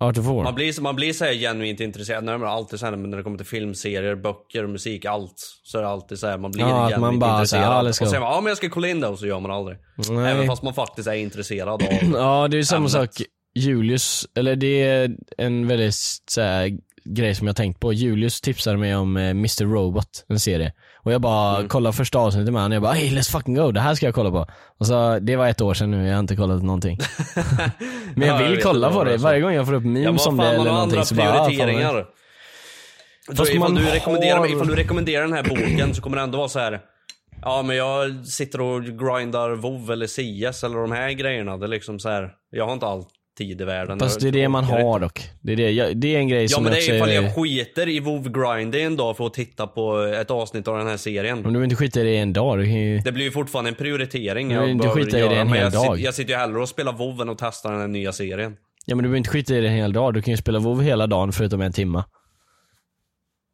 [0.00, 0.44] Art of War?
[0.44, 3.16] Man blir, man blir så här genuint intresserad, när man alltid så här, men när
[3.16, 5.34] det kommer till filmserier, böcker, musik, allt.
[5.62, 7.48] Så är det alltid så här, man blir Ja, genuint man bara intresserad.
[7.64, 9.26] så här, ja, och säger man, ja men jag ska kolla in det och så
[9.26, 9.78] gör man aldrig.
[10.10, 10.32] Nej.
[10.32, 11.80] Även fast man faktiskt är intresserad av
[12.14, 12.92] Ja, det är ju samma ämnet.
[12.92, 13.10] sak.
[13.54, 15.94] Julius, eller det är en väldigt
[16.30, 17.92] så här, grej som jag tänkt på.
[17.92, 20.72] Julius tipsade mig om eh, Mr Robot, en serie.
[21.08, 21.68] Och jag bara Mm.
[21.68, 24.14] kollade första avsnittet med honom jag bara hey let's fucking go, det här ska jag
[24.14, 24.46] kolla på.
[24.78, 26.98] Och så, det var ett år sedan nu, jag har inte kollat någonting.
[28.14, 30.26] Men jag Ja, vill vet kolla på det varje gång jag får upp Ja, memes
[30.26, 32.06] om det eller någonting andra så bara, ah, fan vad- prioriteringar.
[33.36, 36.38] Fast ifall, du rekommenderar, har- ifall du rekommenderar den här boken så kommer det ändå
[36.38, 36.80] vara så här.
[37.42, 41.56] Ja men jag sitter och grindar WoW eller CS eller de här grejerna.
[41.56, 42.30] Det är liksom så här.
[42.50, 43.04] Jag har inte all
[43.38, 43.98] tid i världen.
[43.98, 45.30] Fast det Jag är det man har dock.
[45.40, 45.70] Det är, det.
[45.70, 48.00] Jag, det är en grej Ja som men det också är ifall jag skiter i
[48.00, 51.46] WoW grinding en dag för att titta på ett avsnitt av den här serien.
[51.46, 52.98] Om du inte skita i det en dag, du ju...
[52.98, 55.72] Det blir ju fortfarande en prioritering Du jag behöver skita i det en hel jag,
[55.72, 56.00] dag.
[56.00, 58.56] jag sitter ju hellre och spelar WoW än att testa den här nya serien.
[58.86, 60.58] Ja men du behöver inte skita i det en hel dag, du kan ju spela
[60.58, 62.04] WoW hela dagen förutom en timma.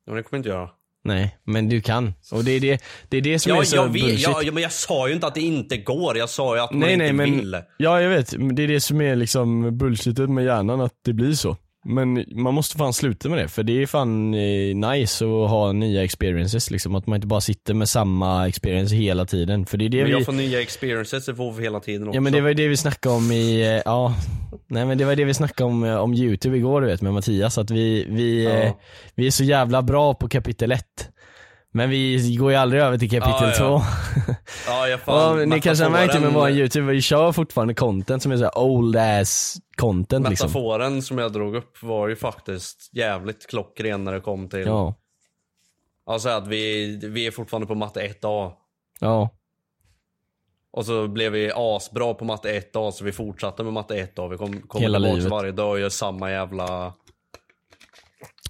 [0.07, 0.71] Ja, det kommer jag inte göra.
[1.05, 2.15] Nej, men du kan.
[2.33, 4.21] Och det är det, det, är det som är Ja, så jag vet, bullshit.
[4.43, 6.19] ja, men jag sa ju inte att det inte går.
[6.19, 7.57] Jag sa ju att man nej inte men, vill.
[7.77, 11.33] ja jag vet, det är det som är liksom bullshitet med hjärnan, att det blir
[11.33, 11.57] så.
[11.87, 15.73] Men man måste fan sluta med det, för det är fan eh, nice att ha
[15.73, 16.95] nya experiences liksom.
[16.95, 19.67] Att man inte bara sitter med samma experience hela tiden.
[19.67, 20.13] För det är det Men vi...
[20.13, 22.17] jag får nya experiences i WoW hela tiden också.
[22.17, 24.15] Ja men det var ju det vi snackade om i, eh, ja,
[24.67, 27.13] nej men det var det vi snackade om, eh, om youtube igår du vet med
[27.15, 28.79] Mattias, att vi, vi, eh, Ja.
[29.15, 30.85] vi är så jävla bra på kapitel 1.
[31.77, 33.83] Men vi går ju aldrig över till kapitel Ja, ja.
[34.27, 34.35] 2.
[34.67, 37.75] Ja, jag fan, Ja, ni kanske har märkt det med vår youtube, vi kör fortfarande
[37.75, 40.47] content som är så här old ass content liksom.
[40.47, 44.61] Metaforen som jag drog upp var ju faktiskt jävligt klockren när det kom till...
[44.67, 44.95] Ja,
[46.07, 48.53] Alltså att vi, vi är fortfarande på matte 1A.
[49.01, 49.31] ja,
[50.77, 54.29] Och så blev vi asbra på matte 1A så vi fortsatte med matte 1A.
[54.31, 55.25] Vi kom, kom Hela livet.
[55.25, 56.93] varje dag och gör samma jävla...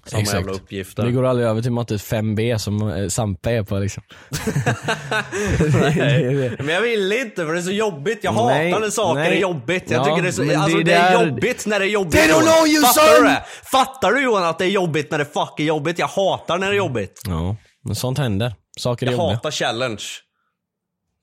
[0.07, 0.37] Samma exakt.
[0.39, 1.05] jävla uppgifter.
[1.05, 4.03] Vi går aldrig över till matte 5B som eh, Sampe är på liksom.
[5.81, 6.55] Nej.
[6.59, 8.19] Men jag vill inte för det är så jobbigt.
[8.23, 9.37] Jag Nej, hatar när saker nej.
[9.37, 9.91] är jobbigt.
[9.91, 11.89] Jag Ja, tycker det är så, alltså det det, är där- jobbigt när det är
[11.89, 12.11] jobbigt.
[12.13, 12.43] They don't Johan.
[12.43, 13.23] know you, Fattar son!
[13.23, 13.43] du det?
[13.71, 15.99] Fattar du Johan att det är jobbigt när det fuck är jobbigt?
[15.99, 17.21] Jag hatar när det är jobbigt.
[17.27, 18.53] Ja, men sånt händer.
[18.79, 19.35] Saker är Jag jobbiga.
[19.35, 20.03] hatar challenge.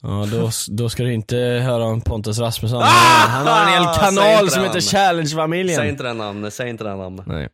[0.03, 2.83] Ja, då, då ska du inte höra om Pontus Rasmusson.
[2.83, 2.87] Ah!
[3.29, 4.81] Han har en hel kanal som heter.
[4.81, 5.77] Challenge-familjen.
[5.77, 7.27] Säg inte det namnet, säg inte det namnet.
[7.27, 7.49] Nej.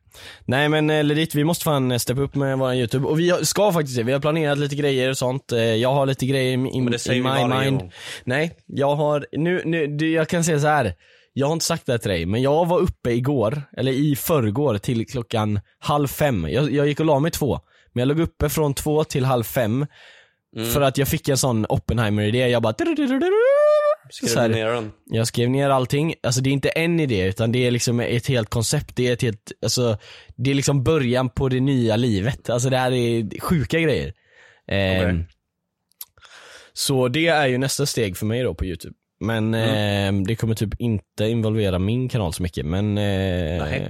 [0.44, 3.06] Nej men eh, legit, vi måste fan eh, steppa upp med våran youtube.
[3.08, 5.52] Och vi ska faktiskt det, vi har planerat lite grejer och sånt.
[5.52, 7.78] Eh, Jag har lite grejer i, i, Men det säger i vi my varje mind.
[7.80, 7.92] gång.
[8.24, 10.94] Nej, jag har, nu, nu, du, jag kan säga så här.
[11.32, 14.16] jag har inte sagt det här till dig, men jag var uppe igår, eller i
[14.16, 16.46] förrgår till klockan halv fem.
[16.50, 17.60] Jag, jag gick och la mig två,
[17.92, 19.86] men jag låg uppe från två till halv fem.
[20.56, 22.74] För att jag fick en sån Oppenheimer-idé, jag bara
[24.10, 24.92] Skrev så här, du ner den?
[25.04, 28.26] Jag skrev ner allting, alltså det är inte en idé utan det är liksom ett
[28.26, 29.98] helt koncept, det är ett helt, alltså
[30.36, 34.14] Det är liksom början på det nya livet, alltså det här är sjuka grejer.
[34.64, 35.26] Okej.
[36.72, 38.94] Så det är ju nästa steg för mig då på youtube.
[39.20, 43.88] Men ehm, det kommer typ inte involvera min kanal så mycket men eh,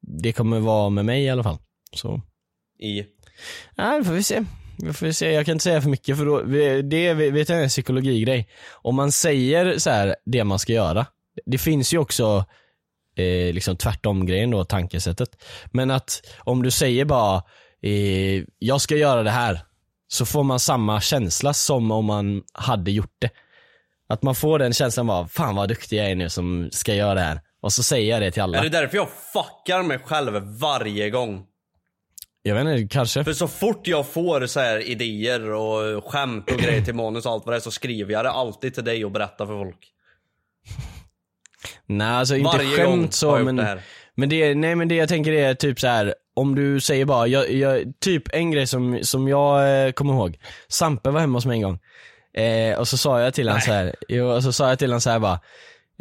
[0.00, 1.58] det kommer vara med mig i alla fall.
[1.92, 2.20] Så,
[2.78, 3.04] I?
[3.76, 4.44] nej det får vi se
[4.78, 6.40] jag får se, jag kan inte säga för mycket för då,
[6.82, 8.48] det är, vet jag, en psykologigrej.
[8.72, 11.06] Om man säger så här det man ska göra,
[11.46, 12.44] det finns ju också
[13.16, 15.28] eh, liksom tvärtom grejen då, tankesättet.
[15.72, 17.42] Men att om du säger bara,
[17.82, 19.60] eh, jag ska göra det här,
[20.08, 23.30] så får man samma känsla som om man hade gjort det.
[24.08, 27.14] Att man får den känslan av, fan vad duktig jag är nu som ska göra
[27.14, 27.40] det här.
[27.60, 28.58] Och så säger jag det till alla.
[28.58, 31.46] Är det därför jag fuckar mig själv varje gång?
[32.46, 33.24] Jag vet inte, kanske.
[33.24, 37.32] För så fort jag får så här idéer och skämt och grejer till manus och
[37.32, 39.78] allt vad det är så skriver jag det alltid till dig och berättar för folk.
[41.86, 43.80] Nej alltså inte Varje skämt så men, det här.
[44.14, 46.14] men det, nej men det jag tänker är typ så här.
[46.34, 50.38] om du säger bara, jag, jag, typ en grej som, som jag eh, kommer ihåg.
[50.68, 51.78] Sampe var hemma hos mig en gång.
[52.34, 55.00] Eh, och så sa jag till honom så här, och så sa jag till honom
[55.00, 55.40] så här bara,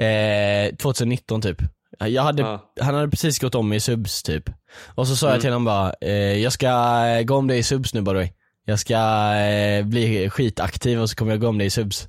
[0.07, 1.57] eh, 2019 typ.
[1.99, 2.73] Jag hade, Ja.
[2.81, 4.49] Han hade precis gått om i subs typ.
[4.95, 6.67] Och så sa jag till honom bara, eh, jag ska
[7.05, 8.29] eh, gå om dig i subs nu by the way.
[8.65, 8.95] Jag ska
[9.35, 12.07] eh, bli skitaktiv och så kommer jag gå om dig i subs.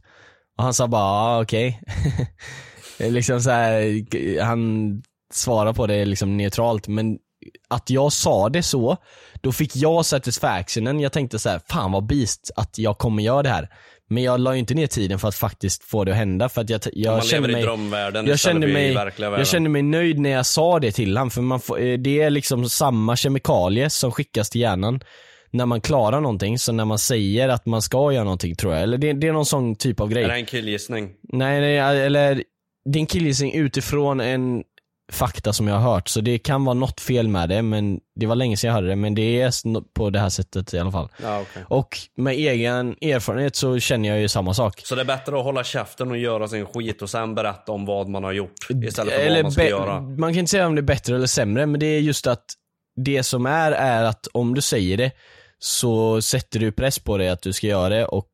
[0.59, 1.81] Och han sa bara, ah, okej.
[2.99, 7.19] liksom så här, han svarar på det liksom neutralt men
[7.69, 8.97] att jag sa det så,
[9.41, 11.01] då fick jag satisfactionen.
[11.01, 13.69] Jag tänkte så här, fan vad beast att jag kommer göra det här.
[14.09, 16.61] Men jag la ju inte ner tiden för att faktiskt få det att hända för
[16.61, 19.31] att jag, jag Man kände lever i mig drömvärlden jag kände, för i mig, verkliga
[19.31, 19.41] världen.
[19.41, 22.21] jag kände mig nöjd när jag sa det till honom för man får, eh, det
[22.23, 25.01] är liksom samma kemikalie som skickas till hjärnan
[25.51, 28.83] när man klarar någonting, så när man säger att man ska göra någonting tror jag,
[28.83, 30.25] eller det, det är någon sån typ av grej.
[30.25, 31.11] Är det en killgissning?
[31.33, 32.43] Nej, nej, eller
[32.85, 34.63] det är en killgissning utifrån en
[35.13, 38.27] fakta som jag har hört, så det kan vara något fel med det, men det
[38.27, 39.53] var länge sedan jag hörde det, men det är
[39.95, 41.09] på det här sättet i alla fall.
[41.23, 41.63] Ja, okej.
[41.69, 44.81] Och med egen erfarenhet så känner jag ju samma sak.
[44.85, 47.87] Så det är bättre att hålla käften och göra sin skit och sen berätta om
[47.87, 50.01] vad man har gjort istället för Eller vad man ska göra.
[50.01, 52.45] man kan inte säga om det är bättre eller sämre, men det är just att
[52.97, 55.13] det som är, är att om du säger det
[55.59, 58.29] så sätter du press på dig att du ska göra det och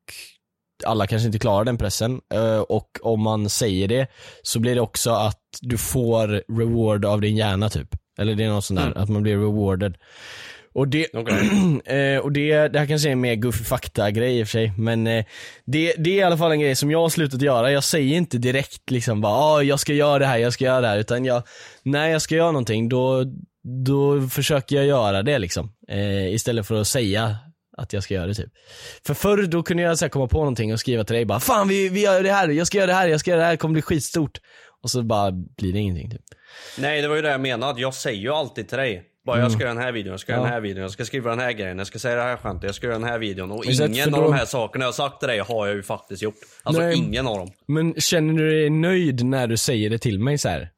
[0.83, 2.21] alla kanske inte klarar den pressen.
[2.33, 4.07] Eh, Och om man säger det
[4.43, 6.27] så blir det också att du får
[6.59, 7.87] reward av din hjärna typ.
[8.17, 9.95] Eller det är något sånt där, att man blir rewarded.
[10.73, 11.05] Och det,
[11.85, 14.73] eh, och det, det här kanske är en mer goofy fakta-grej i och för sig,
[14.77, 15.25] men eh,
[15.65, 17.71] det, det är i alla fall en grej som jag har slutat göra.
[17.71, 20.81] Jag säger inte direkt liksom bara ah, jag ska göra det här, jag ska göra
[20.81, 21.43] det här, utan jag,
[21.83, 23.23] när jag ska göra någonting då,
[23.85, 25.71] då försöker jag göra det liksom.
[25.87, 27.35] Eh, istället för att säga
[27.77, 28.51] att jag ska göra det typ.
[29.05, 31.39] För förr då kunde jag så här, komma på någonting och skriva till dig bara
[31.39, 33.45] Fan vi, vi gör det här, jag ska göra det här, jag ska göra det
[33.45, 34.37] här, det kommer bli skitstort.
[34.83, 36.21] Och så bara blir det ingenting typ.
[36.79, 37.81] Nej, det var ju det jag menade.
[37.81, 39.03] Jag säger ju alltid till dig.
[39.25, 40.47] Bara jag ska göra den här videon, jag ska göra Mm.
[40.47, 40.55] Ja.
[40.55, 42.67] den här videon, jag ska skriva den här grejen, jag ska säga det här skämtet,
[42.67, 43.51] jag ska göra den här videon.
[43.51, 46.21] Och Exakt, ingen av de här sakerna jag sagt till dig har jag ju faktiskt
[46.21, 46.35] gjort.
[46.63, 46.97] Alltså Nej.
[46.97, 47.51] ingen av dem.
[47.67, 50.69] Men känner du dig nöjd när du säger det till mig så här?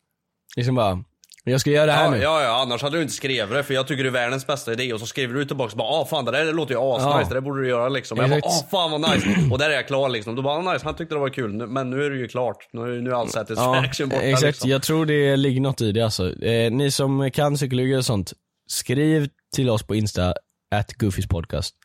[0.56, 1.04] Liksom bara,
[1.44, 2.18] jag ska göra det här Ja, nu.
[2.18, 4.74] ja, ja, annars hade du inte skrivit det för jag tycker det är världens bästa
[4.74, 7.28] idé och så skriver du tillbaka bara ah fan det där låter ju asnice, Ja.
[7.30, 8.18] det där borde du göra liksom.
[8.18, 9.28] Jag bara ah fan vad nice.
[9.52, 10.36] Och där är jag klar liksom.
[10.36, 12.68] Då bara ah, nice, han tyckte det var kul men nu är det ju klart.
[12.72, 14.44] Nu, nu är all satisfaction borta exakt.
[14.44, 14.70] liksom.
[14.70, 16.44] Jag tror det ligger något i det alltså.
[16.44, 18.34] Eh, ni som kan psykologi och sånt,
[18.68, 20.34] skriv till oss på Insta,
[20.76, 21.76] at Goofys podcast.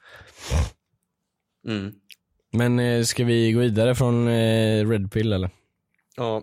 [1.68, 1.92] Mm.
[2.52, 5.50] Men eh, ska vi gå vidare från eh, Red Pill eller?
[6.16, 6.42] Ja.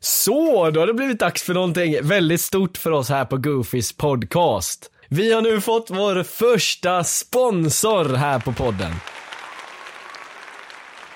[0.00, 3.92] Så, då har det blivit dags för någonting väldigt stort för oss här på Goofys
[3.92, 4.90] podcast.
[5.08, 8.92] Vi har nu fått vår första sponsor här på podden.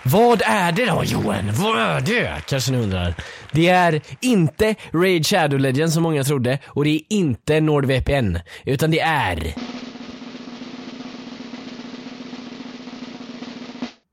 [0.03, 1.51] Vad är det då Johan?
[1.53, 2.43] Vad är det?
[2.47, 3.15] Kanske ni undrar.
[3.53, 8.39] Det är inte Raid Shadow Legends som många trodde och det är inte NordVPN.
[8.65, 9.55] Utan det är...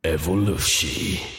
[0.03, 1.38] Evolution.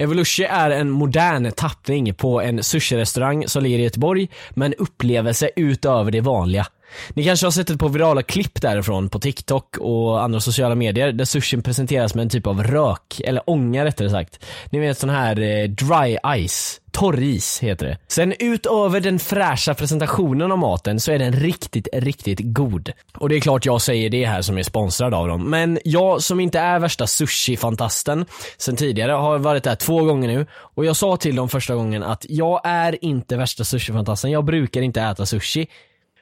[0.00, 5.50] Evolution är en modern tappning på en sushi-restaurang som ligger i Göteborg med en upplevelse
[5.56, 6.66] utöver det vanliga.
[7.14, 11.12] Ni kanske har sett ett par virala klipp därifrån på TikTok och andra sociala medier
[11.12, 14.44] där sushin presenteras med en typ av rök, eller ånga rättare sagt.
[14.70, 17.98] Ni vet sån här eh, dry ice, torris heter det.
[18.08, 22.92] Sen utöver den fräscha presentationen av maten så är den riktigt, riktigt god.
[23.18, 25.50] Och det är klart jag säger det här som är sponsrad av dem.
[25.50, 28.26] Men jag som inte är värsta sushi-fantasten
[28.58, 32.02] sen tidigare har varit där två gånger nu och jag sa till dem första gången
[32.02, 35.66] att jag är inte värsta sushi-fantasten, jag brukar inte äta sushi.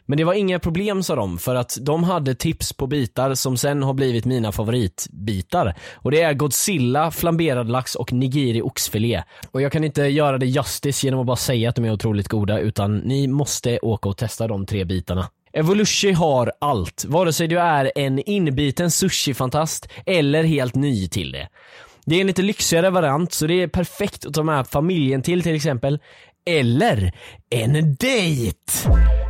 [0.08, 3.56] Men det var inga problem sa de, för att de hade tips på bitar som
[3.56, 5.74] sen har blivit mina favoritbitar.
[5.94, 9.22] Och det är Godzilla, flamberad lax och nigiri oxfilé.
[9.50, 12.28] Och jag kan inte göra det justice genom att bara säga att de är otroligt
[12.28, 15.28] goda, utan ni måste åka och testa de tre bitarna.
[15.52, 21.48] Evolution har allt, vare sig du är en inbiten sushi-fantast eller helt ny till det.
[22.06, 25.42] Det är en lite lyxigare variant, så det är perfekt att ta med familjen till
[25.42, 25.98] till exempel.
[26.46, 27.12] Eller
[27.50, 28.56] en dejt!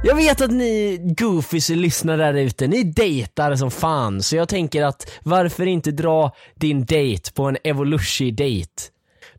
[0.02, 4.84] Jag vet att ni goofies lyssnar där ute, ni dejtar som fan, så jag tänker
[4.84, 8.72] att varför inte dra din dejt på en Evolushi-dejt?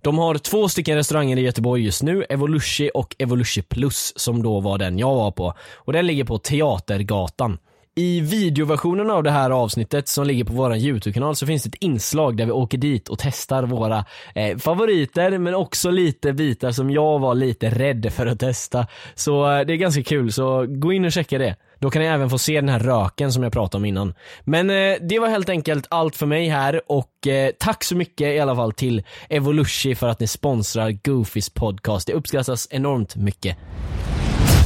[0.02, 4.60] De har två stycken restauranger i Göteborg just nu, Evolution och Evolution plus som då
[4.60, 5.54] var den jag var på.
[5.76, 7.58] Och den ligger på Teatergatan.
[7.96, 11.84] I videoversionen av det här avsnittet som ligger på vår YouTube-kanal så finns det ett
[11.84, 16.90] inslag där vi åker dit och testar våra eh, favoriter men också lite bitar som
[16.92, 18.88] jag var lite rädd för att testa.
[19.16, 21.56] Så eh, det är ganska kul, så gå in och checka det.
[21.80, 24.14] Då kan ni även få se den här röken som jag pratade om innan.
[24.44, 28.28] Men eh, det var helt enkelt allt för mig här och eh, tack så mycket
[28.28, 32.08] i alla fall till Evolution för att ni sponsrar Goofys podcast.
[32.08, 33.58] Det uppskattas enormt mycket.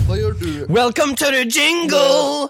[0.09, 0.65] Vad gör du?
[0.73, 2.49] Welcome to the jingle!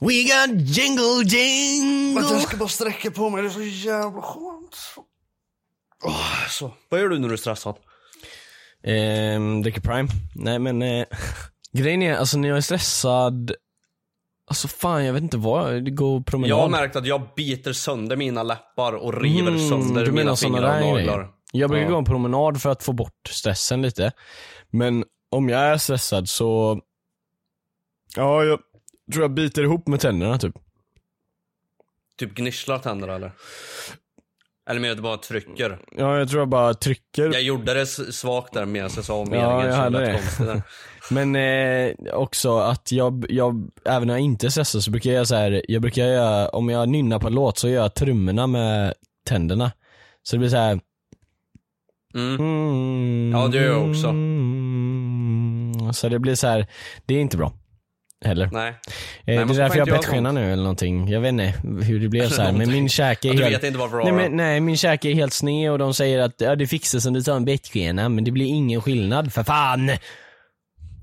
[0.00, 2.14] We got jingle jingle!
[2.20, 4.76] Vänta, jag ska bara sträcka på mig, det är så jävla skönt.
[6.04, 6.72] Åh, så.
[6.88, 7.76] Vad gör du när du är stressad?
[8.84, 10.08] Ehm, dricker Prime.
[10.34, 11.06] Nej men, eh,
[11.72, 13.52] grejen är, alltså när jag är stressad,
[14.46, 16.50] alltså fan jag vet inte vad, det går promenad.
[16.50, 20.24] Jag har märkt att jag biter sönder mina läppar och river Mm, sönder du menar
[20.24, 21.28] mina såna fingrar och där naglar.
[21.52, 21.90] Jag brukar Ja.
[21.92, 24.12] gå en promenad för att få bort stressen lite.
[24.70, 26.80] Men om jag är stressad så,
[28.16, 28.60] ja jag
[29.10, 30.54] tror jag biter ihop med tänderna typ.
[32.18, 33.32] Typ gnisslar tänderna eller?
[34.70, 35.78] Eller mer att du bara trycker?
[35.96, 37.22] Ja jag tror jag bara trycker.
[37.32, 40.62] Jag gjorde det svagt där medan jag sa meningen Ja, jag hade det.
[41.10, 45.28] Men eh, också att jag, jag, även när jag inte är stressad så brukar jag
[45.28, 48.46] så här, jag brukar göra, om jag nynnar på en låt så gör jag trummorna
[48.46, 48.94] med
[49.26, 49.72] tänderna.
[50.22, 50.80] Så det blir så här.
[52.14, 52.34] Mm.
[52.40, 54.14] Mm, Ja, det gör jag också.
[55.92, 56.66] Så det blir så här,
[57.06, 57.52] det är inte bra.
[58.24, 58.48] Heller.
[58.52, 58.68] Nej.
[58.68, 58.74] Eh,
[59.26, 61.08] Nej, det är därför jag har bettskena nu eller någonting.
[61.08, 61.52] Jag vet inte
[61.84, 62.52] hur det blev så här.
[62.52, 63.56] men min käke är Ja, du helt...
[63.56, 66.34] vet inte varför nej, men, nej, min käke är helt sned och de säger att
[66.40, 69.90] ja, det fixas om du tar en bettskena, men det blir ingen skillnad, för fan!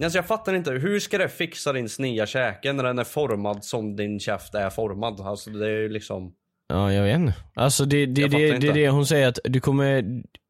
[0.03, 3.65] Alltså jag fattar inte, hur ska det fixa din sneda käke när den är formad
[3.65, 5.21] som din käft är formad?
[5.21, 6.31] Alltså det är ju liksom...
[6.69, 7.33] Ja, jag vet inte.
[7.55, 9.97] Alltså det, det, det, det, det är det hon säger att du kommer...
[9.97, 10.03] eh,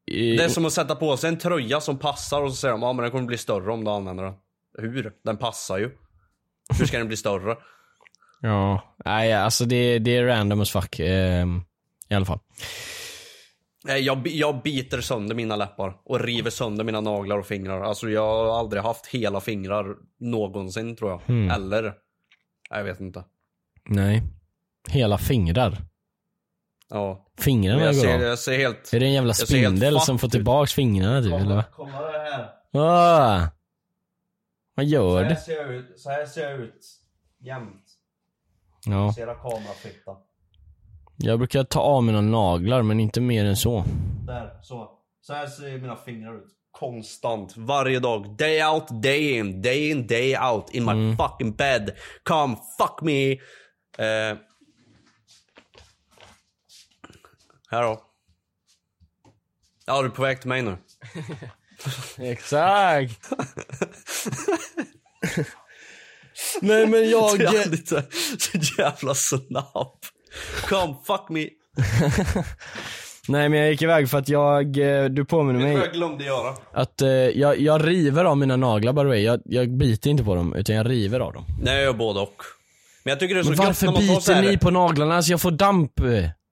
[0.06, 2.82] Det är som att sätta på sig en tröja som passar och så säger de
[2.82, 4.34] ja men den kommer bli större om du använder den.
[4.78, 5.12] Hur?
[5.24, 5.90] Den passar ju.
[6.78, 7.56] Hur ska den bli större?
[8.40, 10.98] Ja, nej alltså det, det är random as fuck.
[11.00, 11.62] ehm,
[12.08, 12.38] I alla fall.
[13.84, 17.82] Nej, jag, jag biter sönder mina läppar och river sönder mina naglar och fingrar.
[17.82, 19.86] Alltså jag har aldrig haft hela fingrar
[20.20, 21.20] någonsin tror jag.
[21.26, 21.50] Hmm.
[21.50, 21.94] Eller?
[22.70, 23.24] Jag vet inte.
[23.88, 24.22] Nej.
[24.88, 25.76] Hela fingrar.
[26.90, 27.26] Ja.
[27.38, 28.22] Fingrarna jag, går ser, av.
[28.22, 28.92] jag ser helt...
[28.92, 31.64] Är det en jävla spindel som får tillbaks fingrarna typ, eller vad?
[31.72, 32.48] Kolla det här.
[32.82, 33.48] Ah.
[34.78, 35.36] Vad gör du?
[35.36, 36.86] ser jag ut, så här ser jag ut
[37.38, 37.84] jämt.
[38.86, 39.12] Ja.
[39.12, 40.16] Ser jag kamerafitta.
[41.16, 43.84] Jag brukar ta av mina naglar men inte mer än så.
[44.26, 44.90] Där, så.
[45.20, 46.48] Så här ser mina fingrar ut.
[46.70, 48.36] Konstant, varje dag.
[48.36, 50.70] Day out, day in, day in, day out.
[50.70, 51.96] In my fucking bed.
[52.22, 53.32] Come fuck me.
[53.32, 54.38] Eh.
[57.70, 58.02] Här då.
[59.86, 60.76] Ja, du är på väg till mig nu.
[62.18, 63.30] Exakt!
[66.60, 67.38] Nej men jag...
[67.38, 68.04] Du är lite
[68.38, 69.98] så jävla snabb.
[70.68, 71.46] Come fuck me.
[73.28, 76.54] Nej men jag gick iväg för att jag, eh, du påminner mig jag glömde göra?
[76.72, 79.20] att eh, jag, jag river av mina naglar by the way.
[79.22, 81.44] Jag, jag biter inte på dem utan jag river av dem.
[81.62, 82.36] Nej, jag gör både och.
[83.04, 84.42] Men jag tycker det är så Men gött varför när man tar så biter här-
[84.50, 85.92] ni på naglarna så jag får damp?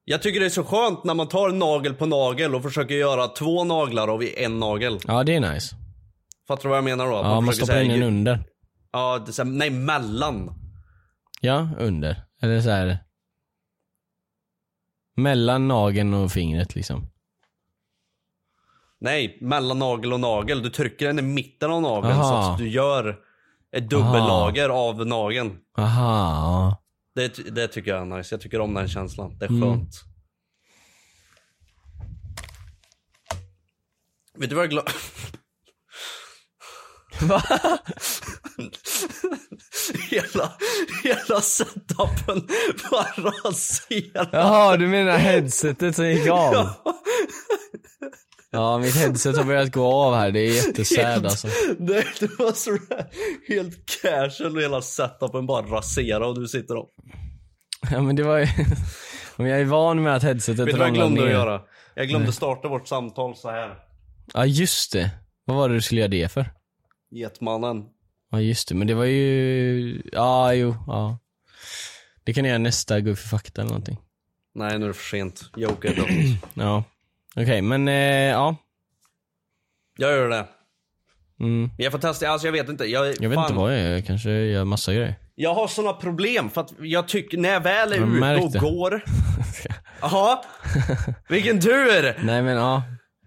[0.08, 3.28] Jag tycker det är så skönt när man tar nagel på nagel och försöker göra
[3.28, 4.98] två naglar av en nagel.
[5.06, 5.76] Ja det är nice.
[6.48, 7.16] Fattar du vad jag menar då?
[7.16, 8.44] Att Ja man försöker stoppar in den under.
[8.92, 10.50] Ja, det är så här, nej mellan.
[11.40, 12.22] Ja, under.
[12.42, 12.98] Eller så här.
[15.16, 17.06] Mellan nageln och fingret liksom.
[19.00, 20.62] Nej, mellan nagel och nagel.
[20.62, 22.22] Du trycker den i mitten av nageln Aha.
[22.22, 23.18] så att du gör
[23.76, 25.58] ett dubbellager av nageln.
[25.78, 26.82] Aha.
[27.16, 28.34] Det, det tycker jag är nice.
[28.34, 29.38] Jag tycker om den känslan.
[29.38, 29.62] Det är Mm.
[29.62, 29.90] skönt.
[34.38, 34.92] Vet du vad jag glömde?
[37.20, 37.42] Va?
[40.10, 40.52] hela,
[41.02, 42.48] hela setupen
[42.90, 44.28] bara raserad.
[44.32, 46.54] Jaha, du menar headsetet som gick av?
[46.74, 46.82] Ja,
[48.78, 50.30] mitt headset har börjat gå av här.
[50.30, 51.48] Det är jättesad alltså.
[51.78, 53.06] Nej, det var sådär
[53.48, 56.88] helt casual och hela setupen bara raserad och du sitter och...
[57.90, 58.46] Ja men det var ju...
[59.36, 61.26] Men jag är van med att headsetet Vet du vad jag ramlar glömde ner.
[61.26, 61.60] att göra?
[61.94, 63.74] Jag glömde starta vårt samtal så här.
[64.34, 65.10] Ja just det.
[65.44, 66.50] Vad var det du skulle göra det för?
[67.10, 67.84] Getmannen.
[68.30, 70.02] Ja just det, men det var ju...
[70.12, 71.18] Ja, jo, ja.
[72.24, 73.98] Det kan jag göra nästa för fakta eller någonting.
[74.54, 75.50] Nej, nu är det för sent.
[75.56, 76.06] Joker då.
[76.62, 76.84] Ja.
[77.36, 78.56] Okej, men eh, ja.
[79.98, 80.44] Jag gör det.
[81.40, 81.70] Mm.
[81.78, 82.84] Jag får testa, alltså jag vet inte.
[82.84, 85.14] Jag, Jag vet inte vad jag gör, jag kanske gör massa grejer.
[85.34, 88.64] Jag har såna problem för att jag tycker, när jag väl är Jag ute och
[88.64, 89.04] går.
[90.00, 90.42] Jaha.
[91.28, 92.24] Vilken tur!
[92.24, 92.82] Nej men ja.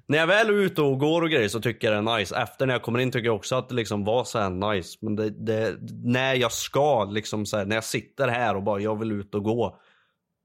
[0.08, 2.36] När jag väl är ute och går och grejer så tycker jag det är nice.
[2.36, 4.98] Efter när jag kommer in tycker jag också att det liksom var så nice.
[5.02, 8.80] Men det, det, när jag ska liksom så här, när jag sitter här och bara
[8.80, 9.80] jag vill ut och gå.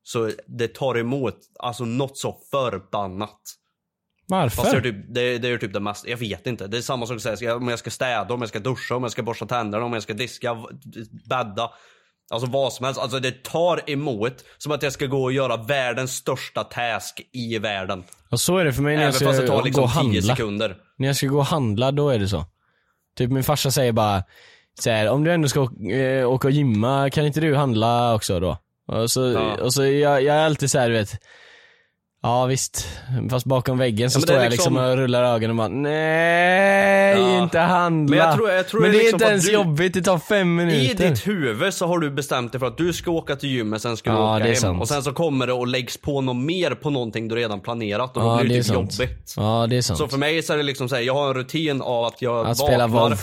[0.06, 3.40] Så det tar emot, alltså något så förbannat.
[4.26, 4.56] Varför?
[4.56, 6.66] Fast det är, typ, det, det är typ det mest, jag vet inte.
[6.66, 9.02] Det är samma sak att säga, om jag ska städa, om jag ska duscha, om
[9.02, 10.56] jag ska borsta tänderna, om jag ska diska,
[11.28, 11.70] bädda.
[12.30, 13.00] Alltså vad som helst.
[13.00, 17.58] Alltså det tar emot som att jag ska gå och göra världens största task i
[17.58, 18.04] världen.
[18.30, 19.84] Och så är det för mig när Även jag ska fast det tar gå liksom
[19.84, 20.22] och 10 handla.
[20.22, 20.76] sekunder.
[20.96, 22.44] När jag ska gå och handla, då är det så.
[23.16, 24.22] Typ min farsa säger bara
[24.80, 28.40] så här, om du ändå ska äh, åka och gymma, kan inte du handla också
[28.40, 28.58] då?
[28.88, 29.54] Och så, Ja.
[29.62, 31.10] och så jag, jag är alltid så här, du vet.
[32.22, 32.88] Ja visst,
[33.30, 37.20] fast bakom väggen så Ja, står jag liksom liksom- och rullar ögonen och bara nej,
[37.20, 37.42] Ja.
[37.42, 38.16] inte handla.
[38.16, 40.18] Men jag tror- jag tror Men det är liksom inte ens du- jobbigt, det tar
[40.18, 41.08] fem I minuter.
[41.10, 43.96] ditt huvud så har du bestämt dig för att du ska åka till gymmet, sen
[43.96, 44.56] ska du Ja, åka hem.
[44.56, 44.80] sant.
[44.80, 48.16] Och sen så kommer det och läggs på något mer på någonting du redan planerat
[48.16, 48.98] och då Ja, blir det, typ sant.
[48.98, 49.34] jobbigt.
[49.36, 49.98] Ja det är sant.
[49.98, 52.22] Så för mig så är det liksom så här, jag har en rutin av att
[52.22, 53.18] jag Att spela vaknar WoW.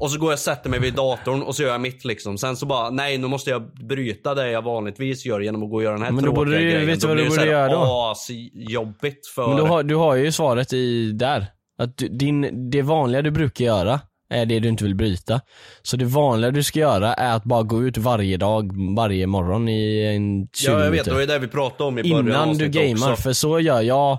[0.00, 2.38] Och så går jag och sätter mig vid datorn och så gör jag mitt liksom.
[2.38, 5.76] Sen så bara, nej nu måste jag bryta det jag vanligtvis gör genom att gå
[5.76, 6.86] och göra den här Men då tråkiga borde du- grejen.
[6.86, 8.10] vet du vad du borde göra då?
[8.12, 9.48] asjobbigt för...
[9.48, 11.46] Men du har, du har ju svaret i där.
[11.78, 14.00] Att du, din, det vanliga du brukar göra
[14.32, 15.40] är det du inte vill bryta.
[15.82, 19.68] Så det vanliga du ska göra är att bara gå ut varje dag, varje morgon
[19.68, 22.26] i en 20 Ja jag vet, det var ju det vi pratade om i början
[22.26, 23.22] Innan du gamear, också.
[23.22, 24.18] för så gör jag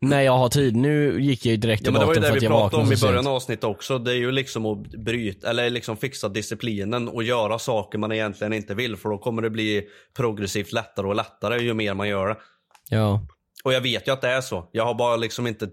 [0.00, 0.76] när jag har tid.
[0.76, 2.92] Nu gick jag ju direkt Ja till men det var ju det vi pratade om
[2.92, 3.98] i början av avsnittet också.
[3.98, 8.52] Det är ju liksom att bryta, eller liksom fixa disciplinen och göra saker man egentligen
[8.52, 8.96] inte vill.
[8.96, 9.82] För då kommer det bli
[10.16, 12.36] progressivt lättare och lättare ju mer man gör det.
[12.88, 13.26] Ja.
[13.64, 14.68] Och jag vet ju att det är så.
[14.72, 15.68] Jag har bara liksom inte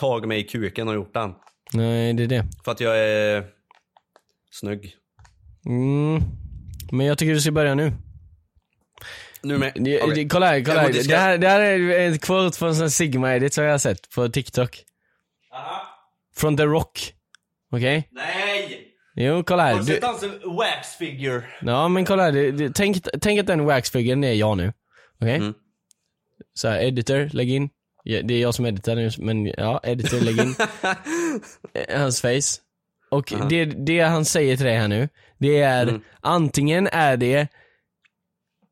[0.00, 1.32] tagit mig i kuken och gjort den.
[1.72, 2.46] Nej, det är det.
[2.64, 3.44] För att jag är
[4.50, 4.96] snygg.
[5.66, 6.22] Mm.
[6.90, 7.92] Men jag tycker du ska börja nu.
[9.44, 9.72] Nu med.
[9.74, 10.92] Det, det, kolla här, kolla här.
[11.08, 11.38] det här.
[11.38, 14.84] Det här är ett quote från en Sigma-edit som jag har sett på TikTok.
[16.36, 17.12] Från The Rock.
[17.72, 18.08] Okej?
[18.10, 18.80] Nej!
[19.16, 19.72] Jo, kolla här.
[19.72, 21.42] Har du Du, sett hans wax figure?
[21.60, 22.32] ja men kolla här.
[22.32, 24.72] Det, det, tänk, tänk att den waxfiguren är jag nu.
[25.20, 25.36] Okej?
[25.36, 25.54] Mm.
[26.54, 27.68] Så här, editor, lägg in.
[28.02, 30.54] Ja, det är jag som editar nu, men ja, editor, lägg in.
[31.74, 32.60] Eh, Hans face.
[33.10, 36.00] Och det, det han säger till dig här nu, det är Mm.
[36.20, 37.48] antingen är det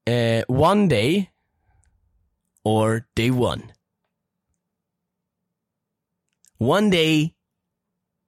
[0.07, 1.31] eh, one day
[2.65, 3.63] or day one.
[6.59, 7.35] One day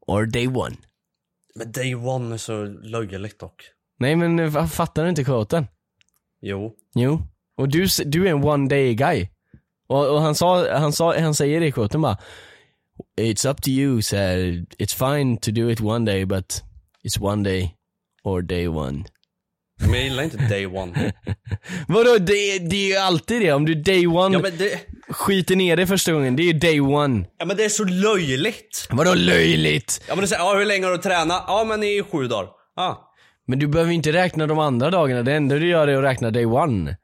[0.07, 0.77] or day one.
[1.55, 3.63] Men day one är så löjligt dock.
[3.99, 5.67] Nej men eh, fattar du inte quoten?
[6.41, 6.77] Jo.
[6.95, 7.23] Jo.
[7.57, 9.29] Och du, du är en one day guy.
[9.87, 12.19] Och, och han sa, han sa, han säger det i quoten bara
[13.17, 16.63] It's up to you, så it's fine to do it one day but
[17.05, 17.75] it's one day
[18.25, 19.05] or day one.
[19.81, 21.13] Men jag gillar inte day one.
[21.89, 23.53] Vadå, det, det är ju alltid det.
[23.53, 26.53] Om du day one Ja men det, skiter ner dig första gången, det är ju
[26.53, 27.25] day one.
[27.39, 28.87] ja, men det är så löjligt.
[28.91, 30.05] Vadå löjligt?
[30.09, 31.45] Ja men det säger, ja hur länge har du tränat?
[31.47, 32.49] Ja men i sju dagar.
[32.77, 33.11] Ja.
[33.47, 36.31] Men du behöver inte räkna de andra dagarna, det enda du gör är att räkna
[36.31, 36.97] day one.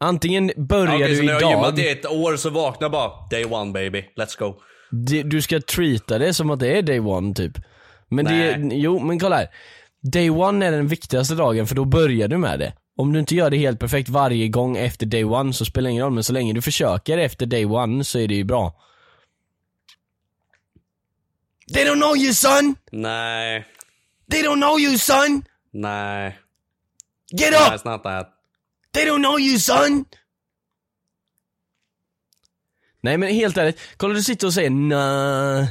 [0.00, 2.88] Antingen börjar Okej, så du när jag har idag, gymmat i ett år så vaknar
[2.88, 4.54] bara, day one baby, let's go.
[4.90, 7.52] det- du ska treata det som att det är day one typ.
[8.08, 8.80] Men det, Nej.
[8.80, 9.48] jo men kolla här.
[10.12, 12.72] Day one är den viktigaste dagen för då börjar du med det.
[12.96, 15.90] Om du inte gör det helt perfekt varje gång efter day one så spelar det
[15.92, 18.82] ingen roll, men så länge du försöker efter day one så är det ju bra.
[21.74, 22.76] They don't know you son!
[22.92, 23.66] Nej,
[24.30, 25.44] They don't know you son!
[25.72, 26.38] nej.
[27.32, 27.72] Get up!
[27.72, 28.28] it's not that.
[28.92, 30.04] They don't know you son!
[33.00, 35.68] Nej men helt ärligt, kolla du sitter och säger nej.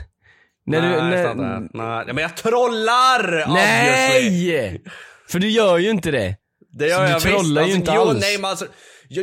[0.66, 1.60] När nej, du, när.
[1.60, 3.24] Nej, Ja, men jag trollar!
[3.50, 4.52] obviously.
[4.52, 4.82] nej!
[5.30, 6.36] För du gör ju inte det.
[6.78, 7.74] Det gör Så du jag trollar visst.
[7.76, 8.22] ju inte jo, alls.
[8.22, 8.66] Nej, men alltså,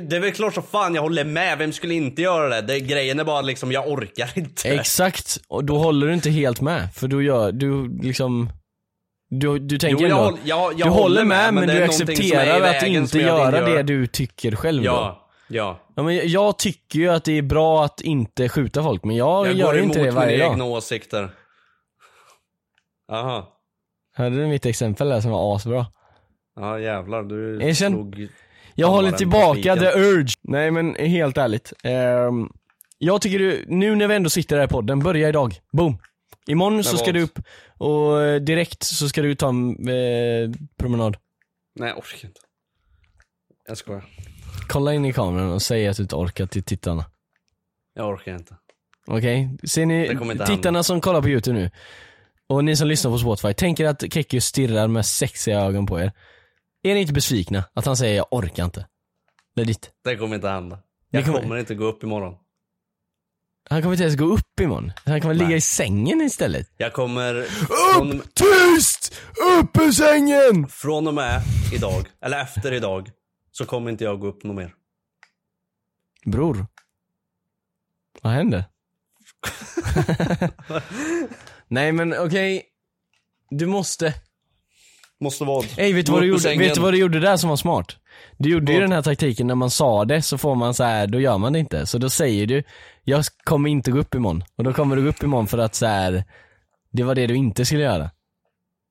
[0.08, 2.60] det är väl klart så fan jag håller med, vem skulle inte göra det?
[2.60, 4.68] det grejen är bara liksom, jag orkar inte.
[4.68, 6.88] Exakt, och då håller du inte helt med.
[6.94, 8.50] För då gör du liksom
[9.30, 11.76] du, du tänker Jo, jag ändå, håll- jag- jag du håller med, med, men, men
[11.76, 15.18] du accepterar att inte jag göra det du tycker själv då.
[15.52, 16.02] Ja, ja.
[16.02, 19.54] Men jag tycker ju att det är bra att inte skjuta folk, men jag, Jag
[19.54, 20.52] gör går emot inte det mina varje dag.
[20.52, 21.30] egna åsikter.
[23.12, 23.58] Aha.
[24.14, 25.86] Hörde du mitt exempel där som var asbra?
[26.56, 27.92] Ja jävlar, du Erkänn.
[27.92, 28.28] slog...
[28.74, 30.34] Jag håller tillbaka the urge.
[30.42, 31.72] Nej men helt ärligt.
[31.82, 32.48] Ehm,
[32.98, 35.54] jag tycker du, nu när vi ändå sitter här i podden, börja idag.
[35.72, 35.98] Boom.
[36.46, 37.14] Imorgon så ska vad?
[37.14, 37.38] du upp
[37.78, 41.16] och eh, direkt så ska du ta en eh, promenad.
[41.74, 42.40] Nej jag orkar inte.
[43.68, 44.04] Jag skojar.
[44.68, 47.04] Kolla in i kameran och säg att du inte orkar till tittarna.
[47.94, 48.56] Jag orkar inte.
[49.06, 49.58] Okej?
[49.64, 50.82] Ser ni, tittarna hända.
[50.82, 51.70] som kollar på youtube nu,
[52.48, 56.12] och ni som lyssnar på Spotify, tänker att Kekki stirrar med sexiga ögon på er.
[56.82, 58.86] Är ni inte besvikna att han säger jag orkar inte?
[59.56, 59.90] Det är ditt.
[60.04, 60.78] Det kommer inte hända.
[61.10, 62.34] Jag kommer- kommer inte gå upp imorgon.
[63.70, 64.92] Han kommer inte ens gå upp imorgon.
[65.04, 66.68] Han kommer ligga i sängen istället.
[66.76, 68.34] Jag kommer Upp!
[68.34, 69.14] Tyst!
[69.60, 70.68] Upp ur sängen!
[70.68, 71.42] från och med
[71.74, 73.10] idag, eller efter idag,
[73.52, 74.74] så kommer inte jag gå upp något mer.
[76.26, 76.66] Bror.
[78.22, 78.64] Vad händer?
[81.68, 82.62] Nej men okej.
[83.50, 84.14] Du måste.
[85.20, 85.66] Måste vad?
[85.76, 87.96] Ey vet du vad du gjorde, vet vad du gjorde där som var smart?
[88.38, 88.84] Du gjorde ju Vad?
[88.84, 91.52] den här taktiken när man sa det så får man så här, då gör man
[91.52, 91.86] det inte.
[91.86, 92.62] Så då säger du,
[93.04, 94.44] jag kommer inte gå upp imorgon.
[94.56, 96.24] Och då kommer du gå upp imorgon för att så här.
[96.90, 98.10] det var det du inte skulle göra.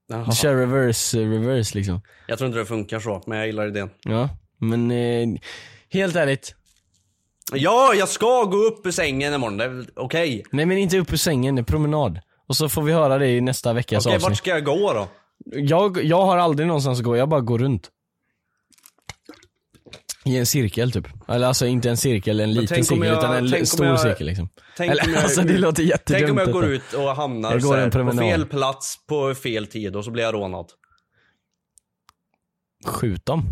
[0.07, 0.25] Jaha.
[0.25, 2.01] Du kör reverse, reverse liksom.
[2.27, 3.89] Jag tror inte det funkar så, men jag gillar idén.
[4.03, 4.29] Ja,
[4.61, 5.27] men eh,
[5.89, 6.55] helt ärligt.
[7.53, 10.43] Ja, jag ska gå upp ur sängen imorgon, det är väl okej.
[10.51, 12.19] Nej men inte upp ur sängen, det är promenad.
[12.47, 14.29] Och så får vi höra det i nästa veckas Okej, avsnitt.
[14.29, 15.07] vart ska jag gå då?
[15.45, 17.89] Jag, jag har aldrig någonstans att gå, jag bara går runt.
[20.25, 21.07] I en cirkel typ.
[21.27, 23.65] Eller alltså inte en cirkel, en liten tänk om cirkel jag- utan en tänk om
[23.65, 24.49] stor jag- cirkel liksom.
[24.77, 26.19] Tänk Eller om jag, alltså det låter jättedumt.
[26.19, 26.73] Tänk om jag går detta.
[26.73, 28.19] ut och hamnar Jag går så här, en på promenad.
[28.31, 30.65] fel plats på fel tid och så blir jag rånad.
[32.85, 33.45] Skjut dem.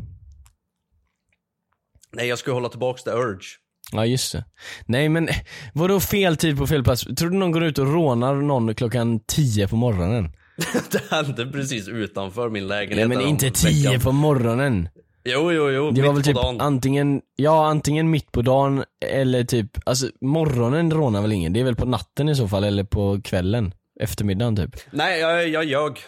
[2.13, 3.45] Nej, jag ska hålla tillbaks the urge.
[3.91, 4.45] Ja just det.
[4.85, 5.29] Nej men
[5.73, 7.03] vadå fel tid på fel plats?
[7.03, 10.31] Tror du någon går ut och rånar någon klockan 10 på morgonen?
[10.91, 13.07] det hände precis utanför min lägenhet.
[13.09, 14.01] Nej men inte 10 veckan.
[14.01, 14.89] på morgonen.
[15.23, 15.91] Jo, jo, jo.
[15.91, 16.61] Det mitt var väl på typ dagen.
[16.61, 21.53] antingen, ja antingen mitt på dagen eller typ, alltså morgonen rånar väl ingen?
[21.53, 23.73] Det är väl på natten i så fall eller på kvällen?
[23.99, 24.75] Eftermiddagen typ.
[24.91, 25.99] Nej, jag, jag ljög.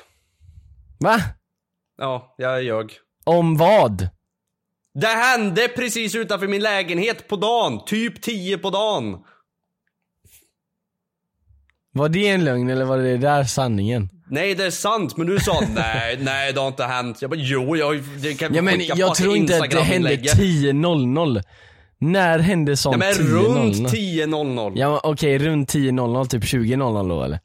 [0.99, 1.21] Va?
[1.97, 2.91] Ja, jag ljög.
[3.23, 4.09] Om vad?
[4.93, 7.85] Det hände precis utanför min lägenhet på dagen.
[7.85, 9.17] Typ 10 på dagen.
[11.93, 14.09] Var det en lögn eller var det där sanningen?
[14.29, 17.21] Nej, det är sant, men du sa nej, nej, det har inte hänt.
[17.21, 20.73] Jag bara, jo, jag det kan Ja men jag tror inte att det hände Instagram-inlägget.
[21.35, 21.43] 10.00.
[21.97, 23.23] När hände sånt men 10.00?
[23.23, 24.73] runt 10.00.
[24.75, 27.39] Ja men okej, runt 10.00, typ 20.00 då eller?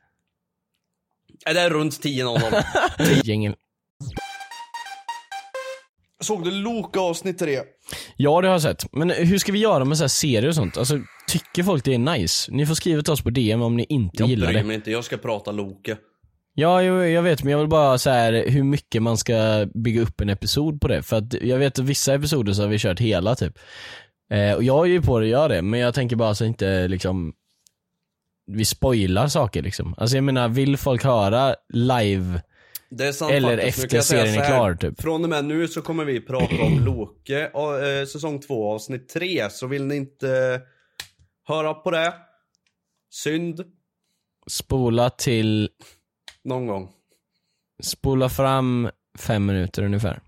[1.47, 2.63] Är det är runt 10.00?
[3.25, 3.55] Gängel.
[6.27, 7.59] Såg du Loka avsnitt 3?
[8.17, 8.93] Ja det har jag sett.
[8.93, 10.77] Men hur ska vi göra med så här serier och sånt?
[10.77, 10.99] Alltså,
[11.29, 12.53] tycker folk det är nice?
[12.53, 14.65] Ni får skriva till oss på DM om ni inte Jag gillar bryr det.
[14.65, 15.97] mig inte, jag ska prata Loke.
[16.55, 20.03] Ja, jag, jag vet, men jag vill bara så här hur mycket man ska bygga
[20.03, 21.03] upp en episod på det.
[21.03, 23.59] För att jag vet att vissa episoder så har vi kört hela typ.
[24.31, 26.45] Eh, och jag är ju på det att göra det, men jag tänker bara så
[26.45, 27.33] inte liksom
[28.47, 29.95] vi spoilar saker liksom.
[29.99, 32.43] Alltså jag menar, vill folk höra live
[32.91, 33.85] Det är sant eller faktiskt.
[33.85, 35.01] Efter serien är klar typ?
[35.01, 39.51] Från och med nu så kommer vi prata om Loke, eh, säsong 2 avsnitt 3.
[39.51, 40.61] Så vill ni inte
[41.49, 42.15] höra på det
[43.11, 43.61] Synd.
[44.51, 45.69] Spola till,
[46.45, 46.91] Någon gång.
[47.83, 50.21] spola fram fem minuter ungefär.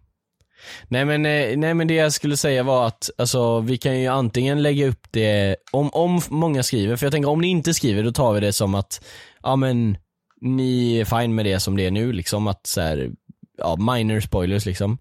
[0.89, 4.07] Nej men, eh, nej men det jag skulle säga var att, alltså vi kan ju
[4.07, 8.03] antingen lägga upp det, om, om många skriver, för jag tänker om ni inte skriver
[8.03, 9.05] då tar vi det som att,
[9.43, 9.99] ja men,
[10.41, 13.11] ni är fine med det som det är nu liksom, att så här,
[13.59, 14.99] ja minor spoilers liksom.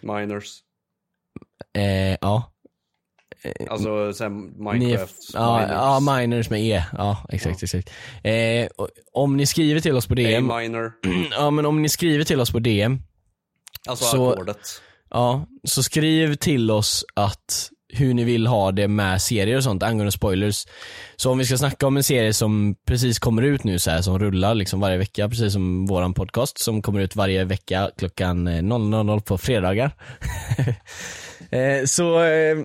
[0.00, 0.58] Miners.
[1.78, 2.52] Eh, ja.
[3.70, 5.14] Alltså sen Ni är, Minecraft.
[5.34, 5.70] ja, miners.
[5.72, 6.84] ja, miners med E.
[6.92, 7.90] Ja, exakt, exakt.
[8.24, 8.68] Eh,
[9.12, 10.92] om ni skriver till oss på DM, A-minor.
[11.30, 12.98] ja men om ni skriver till oss på DM,
[13.88, 14.82] Alltså Så- ackordet.
[15.10, 19.82] ja, så skriv till oss att hur ni vill ha det med serier och sånt
[19.82, 20.66] angående spoilers.
[21.16, 24.02] Så om vi ska snacka om en serie som precis kommer ut nu så här,
[24.02, 28.46] som rullar liksom varje vecka, precis som våran podcast som kommer ut varje vecka klockan
[28.46, 29.90] eh, 00.00 på fredagar.
[31.50, 32.58] eh, så eh,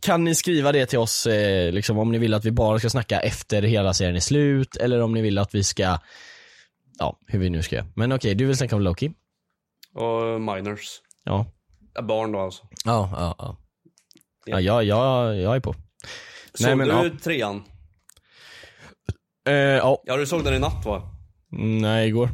[0.00, 2.90] kan ni skriva det till oss eh, liksom om ni vill att vi bara ska
[2.90, 5.98] snacka efter hela serien är slut eller om ni vill att vi ska,
[6.98, 7.86] ja hur vi nu ska göra.
[7.94, 9.12] Men okej, du vill snacka om Loki?
[9.94, 11.00] Och miners.
[11.24, 11.46] Ja.
[11.94, 12.62] Ja, Barn då alltså.
[12.84, 13.56] Ja, ja, ja.
[14.46, 15.74] Ja, jag, jag, jag är på.
[16.54, 17.10] Såg Nej, men, du ja.
[17.22, 17.62] trean?
[19.48, 21.02] Eh, ja, Ja du såg den i natt va?
[21.52, 22.28] Mm, nej igår.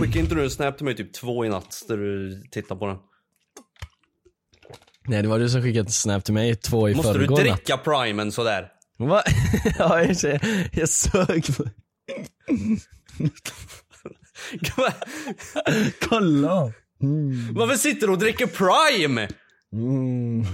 [0.00, 2.86] Skickade inte du en snap till mig typ två i natt där du tittar på
[2.86, 2.96] den?
[5.08, 7.36] Nej det var du som skickade ett snap till mig, två i Måste du förrgår
[7.36, 7.44] natt.
[7.44, 8.68] dricka primen sådär?
[8.98, 9.22] Va?
[9.78, 10.40] ja, jag, jag,
[10.72, 11.44] jag sög.
[16.08, 16.72] Kolla!
[17.52, 19.28] Varför sitter du och dricker prime?
[19.72, 20.44] Mm.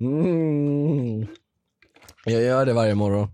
[0.00, 1.26] Mm.
[2.24, 3.28] Jag gör det varje morgon.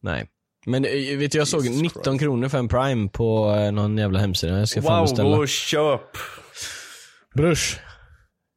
[0.00, 0.28] Nej.
[0.66, 4.18] Men eh, vet du, jag såg 19 kronor för en prime på eh, någon jävla
[4.18, 4.58] hemsida.
[4.58, 5.36] Jag ska fan Wow, beställa.
[5.36, 6.00] gå och köp.
[7.34, 7.76] Brors.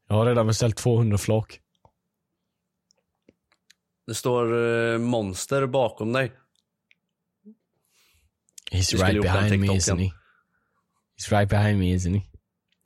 [0.07, 1.59] Jag har redan beställt 200 flak.
[4.07, 6.31] Det står eh, monster bakom dig.
[8.71, 10.11] He's right behind me isn't he?
[11.17, 12.21] He's right behind me isn't he?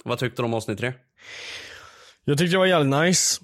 [0.03, 0.93] Vad tyckte du om avsnitt tre?
[2.25, 3.41] Jag tyckte det var jävligt nice.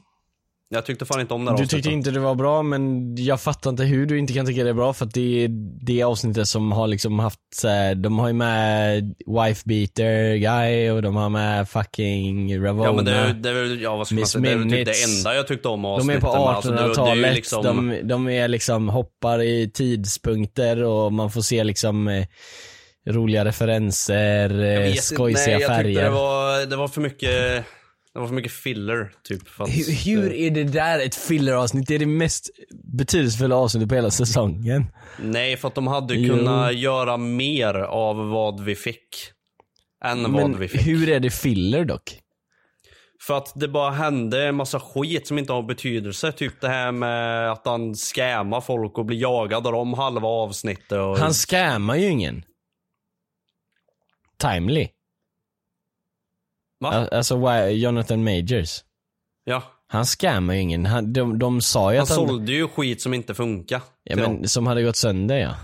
[0.73, 1.83] Jag tyckte fan inte om det här Du avsnittet.
[1.83, 4.69] tyckte inte det var bra men jag fattar inte hur du inte kan tycka det
[4.69, 5.47] är bra för att det är
[5.85, 10.89] det avsnittet som har liksom haft så här, de har ju med wife beater guy
[10.91, 12.85] och de har med fucking Ravona.
[12.89, 14.65] Ja men det, är- det är ja vad ska man Miss säga, det är typ
[14.71, 15.05] Minutes.
[15.05, 17.35] det enda jag tyckte om de är på men alltså, det- det är ju 1800-talet,
[17.35, 22.25] liksom- de, de är liksom hoppar i tidspunkter och man får se liksom eh,
[23.09, 26.03] roliga referenser, eh, vet skojsiga Nej, jag färger.
[26.03, 27.29] det var, det var för mycket,
[28.13, 29.41] det var för mycket filler typ.
[29.57, 31.87] Att, Hur, hur är det där ett filleravsnitt?
[31.87, 32.49] Det är det mest
[32.97, 34.85] betydelsefulla avsnittet på hela säsongen.
[35.19, 36.35] Nej, för att de hade Jo.
[36.35, 38.97] kunnat göra mer av vad vi fick.
[40.05, 40.87] Än vad Men vi fick.
[40.87, 42.17] hur är det filler dock?
[43.27, 46.31] För att det bara hände en massa skit som inte har betydelse.
[46.31, 50.91] Typ det här med att han scammar folk och blir jagad av dem halva avsnittet.
[50.91, 51.17] Och...
[51.17, 52.43] Han scammar ju ingen.
[54.41, 54.87] Timely.
[56.79, 56.89] Va?
[56.91, 58.83] Al- Alltså Jonathan Majors.
[59.43, 59.63] Ja.
[59.87, 60.85] Han scammar ju ingen.
[60.85, 62.27] Han, de, de sa ju Han att han...
[62.27, 63.81] sålde ju skit som inte funkar.
[64.03, 64.47] Ja men dem.
[64.47, 65.55] som hade gått sönder ja.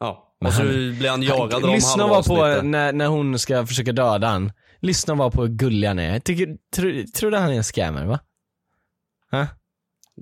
[0.00, 0.34] Ja.
[0.40, 0.68] Men Och så han-
[0.98, 2.64] blir han jagad av dem Lyssna bara på avsnittet.
[2.64, 4.52] när, när hon ska försöka döda han.
[4.80, 6.20] Lyssna bara på hur gullig han är.
[6.20, 8.20] Tycker, tro, tror du han är en scammer va?
[9.30, 9.46] Ha?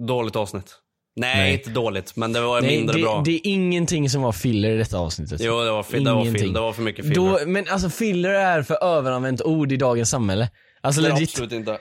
[0.06, 0.78] Dåligt avsnitt.
[1.16, 1.52] Nej, Nej.
[1.54, 3.22] inte dåligt, men det var Nej, mindre det, bra.
[3.24, 5.40] det är ingenting som var filler i detta avsnittet.
[5.44, 7.14] Jo, det var, fi- det var, fil, det var för mycket filler.
[7.40, 10.50] Då, men alltså filler är för överanvänt ord i dagens samhälle.
[10.80, 11.78] Alltså det legit, absolut inte.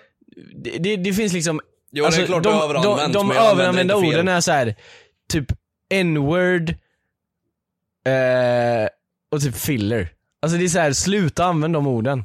[0.63, 1.61] det, det, det finns liksom
[1.91, 4.41] Jo, det är alltså, klart de, det är överanvänt, de, de använder överanvända orden är
[4.41, 4.75] så här
[5.29, 5.45] typ
[5.93, 6.69] n-word
[8.07, 8.87] eh,
[9.31, 10.09] och typ filler.
[10.41, 12.23] Alltså det är så här, sluta använda de orden.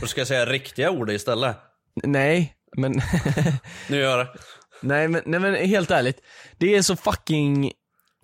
[0.00, 1.56] Då ska jag säga riktiga ord istället.
[2.04, 2.92] Nej, men
[3.88, 4.28] Nu gör jag det.
[4.82, 6.16] Nej men, nej men helt ärligt.
[6.58, 7.72] Det är så fucking,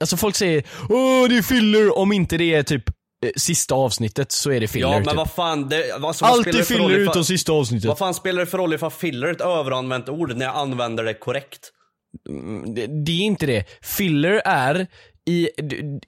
[0.00, 2.88] alltså folk säger åh det är filler om inte det är typ
[3.24, 5.16] eh, sista avsnittet så är det filler Ja, men typ.
[5.16, 5.68] vad fan.
[5.68, 7.88] Det, vad, som spelar Alltid det filler utom sista avsnittet.
[7.88, 11.04] Vad fan spelar det för roll ifall filler är ett överanvänt ord när jag använder
[11.04, 11.72] det korrekt?
[12.74, 13.64] det, det är inte det.
[13.82, 14.86] Filler är,
[15.26, 15.48] i,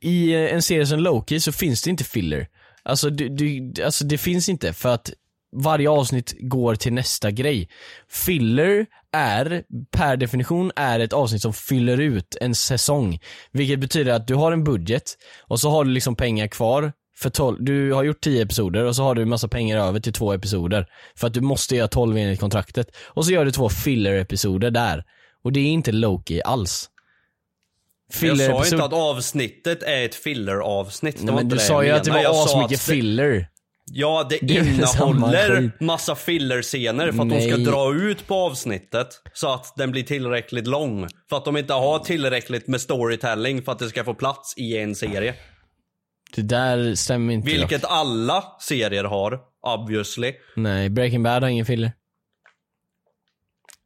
[0.00, 2.46] i en serie som Loki så finns det inte filler.
[2.82, 5.12] Alltså, du, du, alltså det finns inte för att
[5.56, 7.68] varje avsnitt går till nästa grej.
[8.08, 13.18] Filler är, per definition, är ett avsnitt som fyller ut en säsong.
[13.52, 17.30] Vilket betyder att du har en budget och så har du liksom pengar kvar för
[17.30, 20.32] 12, du har gjort 10 episoder och så har du massa pengar över till två
[20.32, 20.86] episoder.
[21.16, 22.96] För att du måste göra 12 enligt kontraktet.
[23.06, 25.04] Och så gör du två filler-episoder där.
[25.44, 26.90] Och det är inte Loki alls.
[28.20, 31.22] Jag sa inte att avsnittet är ett filler-avsnitt.
[31.22, 33.48] Nej, men du sa ju att det var asmycket att filler.
[33.92, 37.48] Ja, det, Det innehåller massa fillerscener för att de Nej.
[37.50, 41.08] ska dra ut på avsnittet så att den blir tillräckligt lång.
[41.28, 44.78] För att de inte har tillräckligt med storytelling för att det ska få plats i
[44.78, 45.34] en serie.
[46.36, 47.46] Det där stämmer inte.
[47.46, 47.90] Vilket dock.
[47.90, 50.32] alla serier har, obviously.
[50.56, 51.92] Nej, Breaking Bad har ingen filler.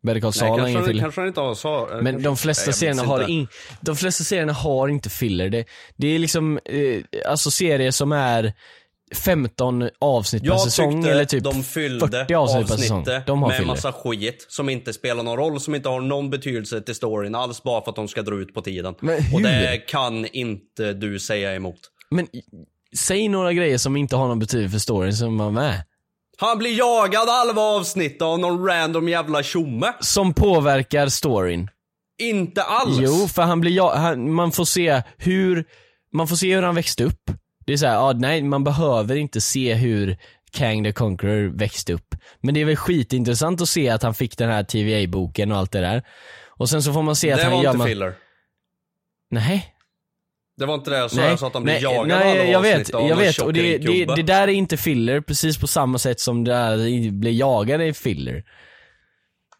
[0.02, 1.02] Better Call Saul har ingen filler.
[1.02, 1.88] kanske inte har så.
[1.92, 3.32] Men kanske- de flesta Nej, serierna har inte.
[3.32, 3.46] in,
[3.80, 5.48] de flesta serierna har inte filler.
[5.50, 5.64] Det,
[5.96, 8.52] det är liksom, eh, alltså serier som är
[9.14, 13.04] 15 avsnitt per Jag säsong tyckte eller typ de fyllde 40 avsnitt per säsong.
[13.26, 16.80] De har med massa skit som inte spelar någon roll, som inte har någon betydelse
[16.80, 18.94] till storyn alls bara för att de ska dra ut på tiden.
[19.00, 19.42] Men Och hur?
[19.42, 21.80] det kan inte du säga emot.
[22.10, 22.26] Men
[22.96, 25.82] säg några grejer som inte har någon betydelse för storyn som var med.
[26.38, 29.92] Han blir jagad halva avsnittet av någon random jävla tjomme.
[30.00, 31.70] Som påverkar storyn.
[32.22, 32.98] Inte alls.
[33.00, 35.64] Jo, för han blir han, man får se hur,
[36.12, 37.30] man får se hur han växte upp.
[37.66, 40.16] Det är så här, ja, nej man behöver inte se hur
[40.52, 42.14] Kang the Conqueror växte upp.
[42.40, 45.72] Men det är väl skitintressant att se att han fick den här TVA-boken och allt
[45.72, 46.02] det där.
[46.50, 48.14] Och sen så får man se att det han var gör inte ma- filler.
[49.30, 49.74] Nej,
[50.56, 52.44] Det var inte det jag sa, nej, jag sa att han nej, jagad nej, halva
[52.44, 53.38] jag vet, jag vet.
[53.38, 57.10] Och det, det, det där är inte filler, precis på samma sätt som det där
[57.10, 58.44] blir jagade är filler.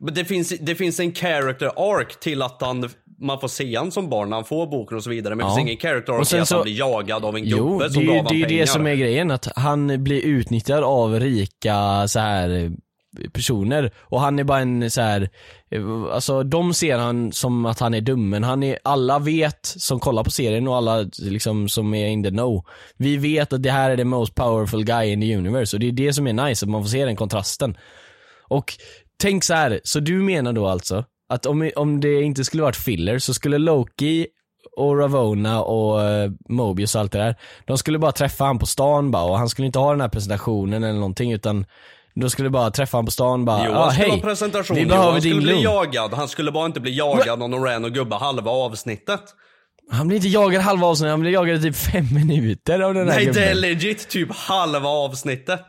[0.01, 2.91] Men det finns, det finns en character arc till att han,
[3.21, 5.35] man får se han som barn när han får boken och så vidare.
[5.35, 5.57] Men det Ja.
[5.57, 8.07] finns ingen character Och att så- han blir jagad av en Jo, gubbe det som
[8.07, 12.09] gav han det, är ju det som är grejen, att han blir utnyttjad av rika
[12.09, 12.71] så här
[13.33, 15.31] personer och han är bara en så här
[16.13, 20.01] alltså de ser han som att han är dum men han är, alla vet som
[20.01, 22.65] kollar på serien och alla liksom som är in the know.
[22.97, 25.89] Vi vet att det här är the most powerful guy in the universe och det
[25.89, 27.77] är det som är nice, att man får se den kontrasten.
[28.49, 28.75] Och
[29.23, 32.77] tänk så här, så du menar då alltså att om, om det inte skulle varit
[32.77, 34.27] filler så skulle Loki
[34.77, 37.35] och Ravona och eh, Mobius och allt det där,
[37.67, 40.09] de skulle bara träffa han på stan bara och han skulle inte ha den här
[40.09, 41.67] presentationen eller någonting utan
[42.15, 44.77] de skulle bara träffa han på stan bara, Jo, ah, han skulle hej, ha presentation.
[44.77, 46.15] vi Jo, behöver han skulle din bli jagad.
[46.15, 49.21] Han skulle bara inte bli jagad av någon random gubbe halva avsnittet.
[49.91, 53.09] Han blir inte jagad halva avsnittet, han blir jagad i typ fem minuter av den
[53.09, 53.43] här Nej, gubben.
[53.43, 55.67] det är legit typ halva avsnittet.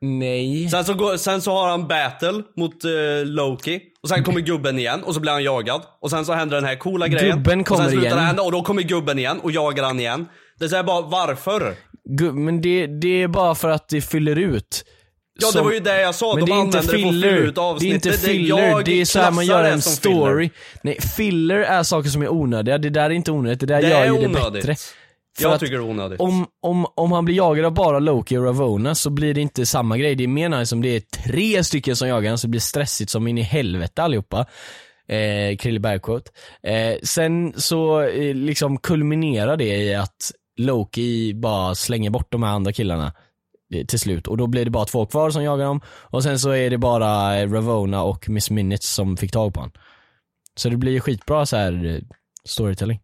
[0.00, 0.68] Nej.
[0.68, 2.90] Sen så, går, sen så har han battle mot eh,
[3.24, 3.80] Loki.
[4.02, 5.82] Och sen kommer gubben igen och så blir han jagad.
[6.00, 7.36] Och sen så händer den här coola grejen.
[7.36, 8.16] Gubben och kommer sen slutar igen.
[8.16, 10.26] det hända och då kommer gubben igen och jagar han igen.
[10.58, 11.74] Det är så här bara, varför?
[12.10, 14.84] Gu- Men det, det är bara för att det fyller ut.
[15.40, 16.34] Ja, det Som- var ju det jag sa.
[16.34, 17.78] Men De det är inte använder det för att fylla filler.
[17.80, 20.48] Det är inte filler, det är så här man gör det en story.
[20.48, 20.50] filler.
[20.82, 22.78] Nej, filler är saker som är onödiga.
[22.78, 24.52] Det där är inte onödigt, det där Det gör ju det onödigt.
[24.52, 24.76] bättre.
[25.38, 26.20] För Jag tycker det är onödigt.
[26.20, 29.66] Om, om, om han blir jagad av bara Loki och Ravona så blir det inte
[29.66, 30.14] samma grej.
[30.14, 32.60] Det är mer nice om det är tre stycken som jagar honom så det blir
[32.60, 34.46] stressigt som in i helvete allihopa.
[35.08, 36.00] Eh, Krille.
[36.62, 42.50] Eh, sen så eh, liksom kulminerar det i att Loki bara slänger bort de här
[42.50, 43.12] andra killarna
[43.74, 46.38] eh, till slut och då blir det bara två kvar som jagar dem och sen
[46.38, 49.72] så är det bara eh, Ravona och Miss Minutes som fick tag på honom.
[50.56, 52.00] Så det blir skitbra så här eh,
[52.44, 53.00] storytelling.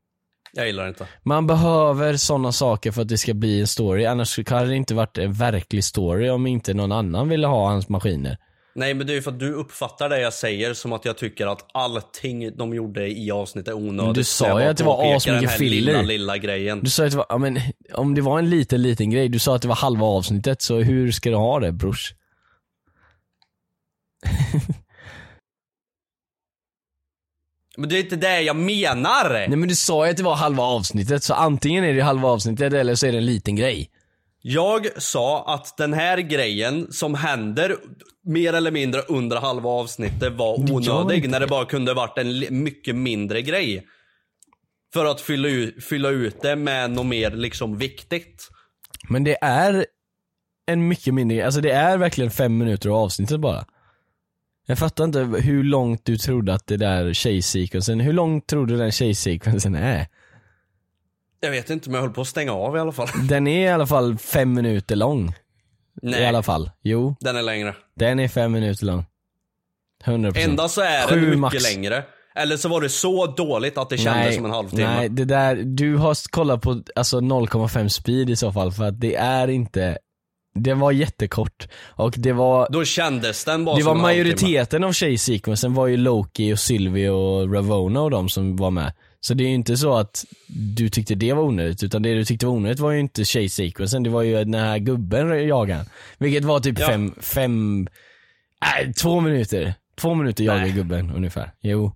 [0.57, 1.07] Jag gillar inte.
[1.23, 4.95] Man behöver sådana saker för att det ska bli en story, annars hade det inte
[4.95, 8.39] varit en verklig story om inte någon annan ville ha hans maskiner.
[8.75, 11.19] Nej men det är ju för att du uppfattar det jag säger som att jag
[11.19, 14.05] tycker att allting de gjorde i avsnittet är onödigt.
[14.05, 15.93] Men du sa ju att det var asmycket filler.
[15.93, 16.81] lilla, lilla grejen.
[16.81, 17.61] Du sa att det var, ja, men
[17.95, 20.79] om det var en liten, liten grej, du sa att det var halva avsnittet, så
[20.79, 22.15] hur ska du ha det brors?
[27.77, 29.31] Men det är inte det jag menar!
[29.31, 32.29] Nej men du sa ju att det var halva avsnittet, så antingen är det halva
[32.29, 33.91] avsnittet eller så är det en liten grej.
[34.43, 37.77] Jag sa att den här grejen som händer
[38.25, 42.97] mer eller mindre under halva avsnittet var onödig när det bara kunde varit en mycket
[42.97, 43.87] mindre grej.
[44.93, 48.49] För att fylla ut, fylla ut det med något mer liksom viktigt.
[49.09, 49.87] Men det är
[50.67, 53.65] en mycket mindre, alltså det är verkligen fem minuter av avsnittet bara.
[54.67, 58.77] Jag fattar inte hur långt du trodde att det där tjejsekvensen, hur långt tror du
[58.77, 60.07] den tjejsekvensen är?
[61.41, 63.09] Jag vet inte men jag höll på att stänga av i alla fall.
[63.29, 65.35] Den är i alla fall fem minuter lång.
[66.03, 66.71] Nej, I alla fall.
[66.83, 67.75] Jo, den är längre.
[67.95, 69.05] den är fem minuter lång.
[70.05, 70.39] 100%.
[70.39, 71.75] Enda så är den mycket max.
[71.75, 72.05] längre.
[72.35, 74.95] Eller så var det så dåligt att det kändes som en halvtimme.
[74.97, 79.01] Nej, det där, du har kollat på alltså 0,5 speed i så fall för att
[79.01, 79.99] det är inte,
[80.57, 85.75] den var jättekort och det var Då kändes den bara det var majoriteten av tjejsekvensen
[85.75, 88.93] var ju Loki och Sylvie och Ravona och de som var med.
[89.21, 90.25] Så det är ju inte så att
[90.77, 94.03] du tyckte det var onödigt, utan det du tyckte var onödigt var ju inte tjejsekvensen,
[94.03, 95.87] det var ju den här gubben jagade han.
[96.19, 96.87] Vilket var typ Ja.
[96.87, 97.87] fem, fem,
[98.85, 99.75] äh, två minuter.
[100.01, 100.73] Två minuter jagar Nej.
[100.73, 101.51] gubben ungefär.
[101.61, 101.93] Jo.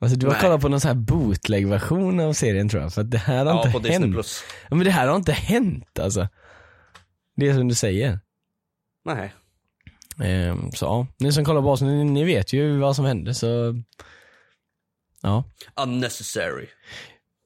[0.00, 0.42] Alltså du har Nej.
[0.42, 3.52] kollat på någon sån här bootleg-version av serien tror jag, för att det här har
[3.54, 4.14] Ja, på inte Disney hänt.
[4.14, 4.42] Plus.
[4.70, 6.28] Ja, men det här har inte hänt alltså.
[7.36, 8.20] Det är som du säger.
[9.04, 9.34] Nej.
[10.22, 13.34] Ehm, så ja, ni som kollar på oss, ni, ni vet ju vad som hände
[13.34, 13.74] så
[15.22, 15.44] Ja.
[15.76, 16.66] Unnecessary.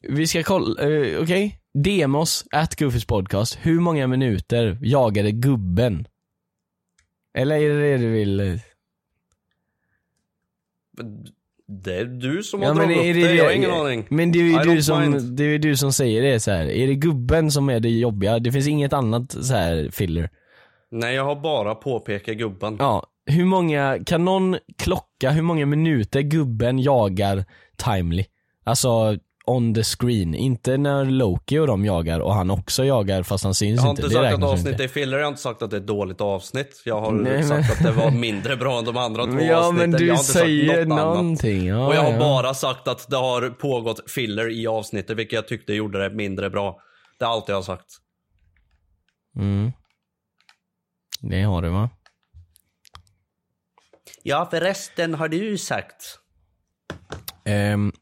[0.08, 1.58] Vi ska kolla, eh, okej?
[1.74, 3.58] Demos, at Goofys podcast.
[3.62, 6.06] Hur många minuter jagade gubben?
[7.34, 8.40] Eller är det det du vill?
[8.40, 8.54] eh?
[11.72, 14.06] Det är du som Ja, har men dragit upp det det, jag har ingen aning.
[14.08, 15.36] Men det är ju I du som, mind.
[15.36, 16.64] det är du som säger det så här.
[16.70, 18.38] Är det gubben som är det jobbiga?
[18.38, 20.30] Det finns inget annat så här filler.
[20.90, 22.76] Nej, jag har bara påpekat gubben.
[22.78, 27.44] Ja, hur många, kan någon klocka hur många minuter gubben jagar
[27.76, 28.24] timely?
[28.64, 29.16] Alltså
[29.46, 33.54] on the screen, inte när Loki och de jagar och han också jagar fast han
[33.54, 34.02] syns Jag har inte.
[34.02, 34.84] inte sagt att avsnittet inte.
[34.84, 36.82] är filler, jag har inte sagt att det är ett dåligt avsnitt.
[36.84, 39.56] Jag har Nej, sagt men- att det var mindre bra än de andra två Ja
[39.58, 39.90] avsnitten.
[39.90, 41.14] men du jag har inte sagt säger något annat.
[41.16, 41.66] någonting.
[41.66, 42.18] Ja, Och jag har ja.
[42.18, 46.50] bara sagt att det har pågått filler i avsnittet, vilket jag tyckte gjorde det mindre
[46.50, 46.78] bra.
[47.18, 47.86] Det är allt jag har sagt.
[49.38, 49.72] Mm.
[51.20, 51.90] Det har du va?
[54.22, 56.18] Ja, förresten har du sagt.
[57.44, 57.92] Um,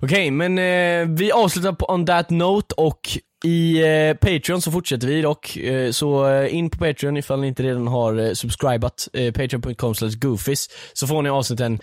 [0.00, 3.00] Okej, men uh, vi avslutar på on that note och
[3.44, 5.56] i uh, Patreon så fortsätter vi dock.
[5.56, 9.08] Uh, så in på Patreon ifall ni inte redan har subscribat.
[9.34, 10.68] Patreon.com goofies.
[10.92, 11.78] Så får ni avsnitten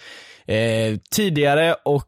[1.12, 2.06] tidigare och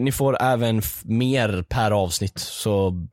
[0.00, 2.38] ni får även mer per avsnitt.
[2.38, 3.06] Så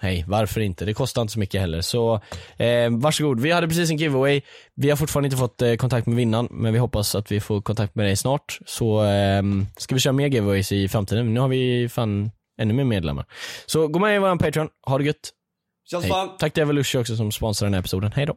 [0.00, 0.84] hej, varför inte?
[0.84, 1.80] Det kostar inte så mycket heller.
[1.80, 2.14] Så
[2.56, 3.40] eh, varsågod.
[3.40, 4.40] Vi hade precis en giveaway.
[4.74, 7.60] Vi har fortfarande inte fått eh, kontakt med vinnaren, men vi hoppas att vi får
[7.60, 8.58] kontakt med dig snart.
[8.66, 9.42] Så eh,
[9.76, 11.34] ska vi köra mer giveaways i framtiden.
[11.34, 12.30] Nu har vi fan
[12.60, 13.26] ännu mer medlemmar.
[13.66, 14.68] Så gå med i vår Patreon.
[14.86, 15.32] Ha det gött.
[15.90, 16.06] Känns.
[16.38, 18.12] Tack till Evolution också som sponsrar den här episoden.
[18.12, 18.36] Hej då.